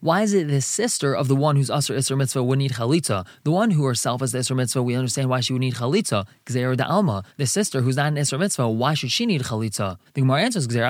Why 0.00 0.22
is 0.22 0.34
it 0.34 0.48
the 0.48 0.60
sister 0.60 1.14
of 1.14 1.28
the 1.28 1.36
one 1.36 1.56
who's 1.56 1.70
Asr 1.70 1.96
Isser 1.96 2.16
Mitzvah 2.16 2.42
would 2.42 2.58
need 2.58 2.72
chalitza? 2.72 3.26
The 3.44 3.50
one 3.50 3.70
who 3.70 3.84
herself 3.84 4.22
is 4.22 4.32
the 4.32 4.38
Isser 4.38 4.56
Mitzvah, 4.56 4.82
we 4.82 4.94
understand 4.94 5.30
why 5.30 5.40
she 5.40 5.52
would 5.52 5.60
need 5.60 5.74
chalitza. 5.74 6.26
Gzeir 6.46 6.76
da 6.76 6.86
Alma. 6.86 7.24
The 7.36 7.46
sister 7.46 7.80
who's 7.80 7.96
not 7.96 8.08
an 8.08 8.16
Isser 8.16 8.38
Mitzvah, 8.38 8.68
why 8.68 8.94
should 8.94 9.10
she 9.14 9.26
need 9.26 9.42
chalitza? 9.42 9.96
The 10.14 10.22
Gemara 10.22 10.42
answers, 10.42 10.66
The 10.66 10.80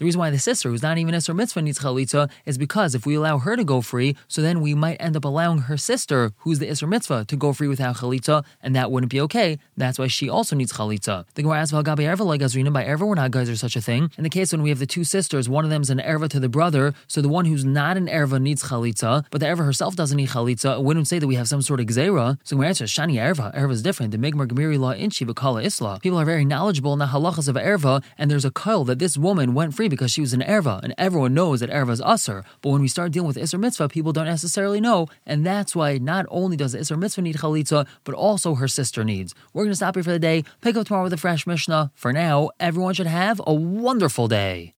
reason 0.00 0.20
why 0.20 0.30
the 0.30 0.38
sister, 0.38 0.68
who's 0.68 0.82
not 0.82 0.98
even 0.98 1.14
Isser 1.14 1.34
Mitzvah, 1.34 1.62
needs 1.62 1.78
chalitza 1.78 2.28
is 2.44 2.58
because 2.58 2.94
if 2.94 3.06
we 3.06 3.14
allow 3.14 3.38
her 3.38 3.56
to 3.56 3.64
go 3.64 3.80
free, 3.80 4.16
so 4.26 4.42
then 4.42 4.60
we 4.60 4.74
might 4.74 4.96
end 4.96 5.16
up 5.16 5.24
allowing 5.24 5.60
her 5.68 5.76
sister, 5.76 6.32
who's 6.38 6.58
the 6.58 6.66
Isser 6.66 6.88
Mitzvah, 6.88 7.24
to 7.26 7.36
go 7.36 7.52
free 7.52 7.68
without 7.68 7.98
chalitza, 7.98 8.44
and 8.62 8.74
that 8.74 8.90
wouldn't 8.90 9.12
be 9.12 9.20
okay. 9.22 9.58
That's 9.76 9.98
why 9.98 10.08
she 10.08 10.28
also 10.28 10.56
needs 10.56 10.72
chalitza. 10.72 11.24
The 11.34 11.42
Gemara 11.42 11.60
asks, 11.60 11.72
Gabi 11.72 12.04
Erva 12.04 12.24
like 12.26 12.40
by 12.72 12.84
Erva, 12.84 13.06
we're 13.06 13.14
not 13.14 13.30
guys 13.30 13.48
or 13.48 13.56
such 13.56 13.76
a 13.76 13.80
thing. 13.80 14.10
In 14.18 14.24
the 14.24 14.30
case 14.30 14.50
when 14.52 14.62
we 14.62 14.70
have 14.70 14.80
the 14.80 14.86
two 14.86 15.04
sisters, 15.04 15.48
one 15.48 15.64
of 15.64 15.70
them 15.70 15.82
is 15.82 15.90
an 15.90 15.98
Erva 15.98 16.28
to 16.30 16.40
the 16.40 16.48
brother, 16.48 16.94
so 17.06 17.22
the 17.22 17.28
one 17.28 17.44
who's 17.44 17.64
not 17.64 17.96
an 17.96 18.08
Erva 18.08 18.40
needs 18.40 18.64
chalitza, 18.64 19.24
but 19.30 19.40
the 19.40 19.46
Erva 19.46 19.64
herself 19.64 19.94
doesn't 19.94 20.16
need 20.16 20.30
chalitza, 20.30 20.78
it 20.78 20.82
wouldn't 20.82 21.06
say 21.06 21.20
that 21.20 21.26
we 21.26 21.36
have 21.36 21.48
some 21.48 21.62
sort 21.62 21.78
of 21.80 21.86
gzera. 21.86 22.38
So 22.44 22.56
Gemara 22.56 22.68
answers, 22.68 22.92
Shani 22.92 23.14
Erva. 23.14 23.54
Erva 23.56 23.72
is 23.72 23.82
different. 23.82 24.10
The 24.12 24.18
Migmar 24.18 24.46
Gemiri 24.48 24.78
law 24.78 24.90
in 24.90 25.10
Shiva 25.10 25.34
Kala 25.34 25.62
Isla. 25.62 26.00
People 26.02 26.18
are 26.18 26.24
very 26.24 26.44
knowledgeable 26.44 26.87
in 26.92 26.98
the 26.98 27.06
halachas 27.06 27.48
of 27.48 27.56
Erva, 27.56 28.02
and 28.16 28.30
there's 28.30 28.44
a 28.44 28.50
kyle 28.50 28.84
that 28.84 28.98
this 28.98 29.16
woman 29.16 29.54
went 29.54 29.74
free 29.74 29.88
because 29.88 30.10
she 30.10 30.20
was 30.20 30.32
an 30.32 30.40
Erva, 30.40 30.82
and 30.82 30.94
everyone 30.98 31.34
knows 31.34 31.60
that 31.60 31.70
Erva 31.70 31.90
is 31.90 32.00
usher. 32.00 32.44
But 32.62 32.70
when 32.70 32.80
we 32.80 32.88
start 32.88 33.12
dealing 33.12 33.28
with 33.28 33.36
Isser 33.36 33.58
Mitzvah, 33.58 33.88
people 33.88 34.12
don't 34.12 34.26
necessarily 34.26 34.80
know, 34.80 35.08
and 35.26 35.44
that's 35.44 35.76
why 35.76 35.98
not 35.98 36.26
only 36.28 36.56
does 36.56 36.72
the 36.72 36.78
Isser 36.78 36.98
Mitzvah 36.98 37.22
need 37.22 37.36
chalitza, 37.36 37.86
but 38.04 38.14
also 38.14 38.54
her 38.54 38.68
sister 38.68 39.04
needs. 39.04 39.34
We're 39.52 39.64
going 39.64 39.72
to 39.72 39.76
stop 39.76 39.94
here 39.94 40.04
for 40.04 40.10
the 40.10 40.18
day, 40.18 40.44
pick 40.60 40.76
up 40.76 40.86
tomorrow 40.86 41.04
with 41.04 41.12
a 41.12 41.16
fresh 41.16 41.46
Mishnah. 41.46 41.90
For 41.94 42.12
now, 42.12 42.50
everyone 42.60 42.94
should 42.94 43.06
have 43.06 43.40
a 43.46 43.54
wonderful 43.54 44.28
day. 44.28 44.74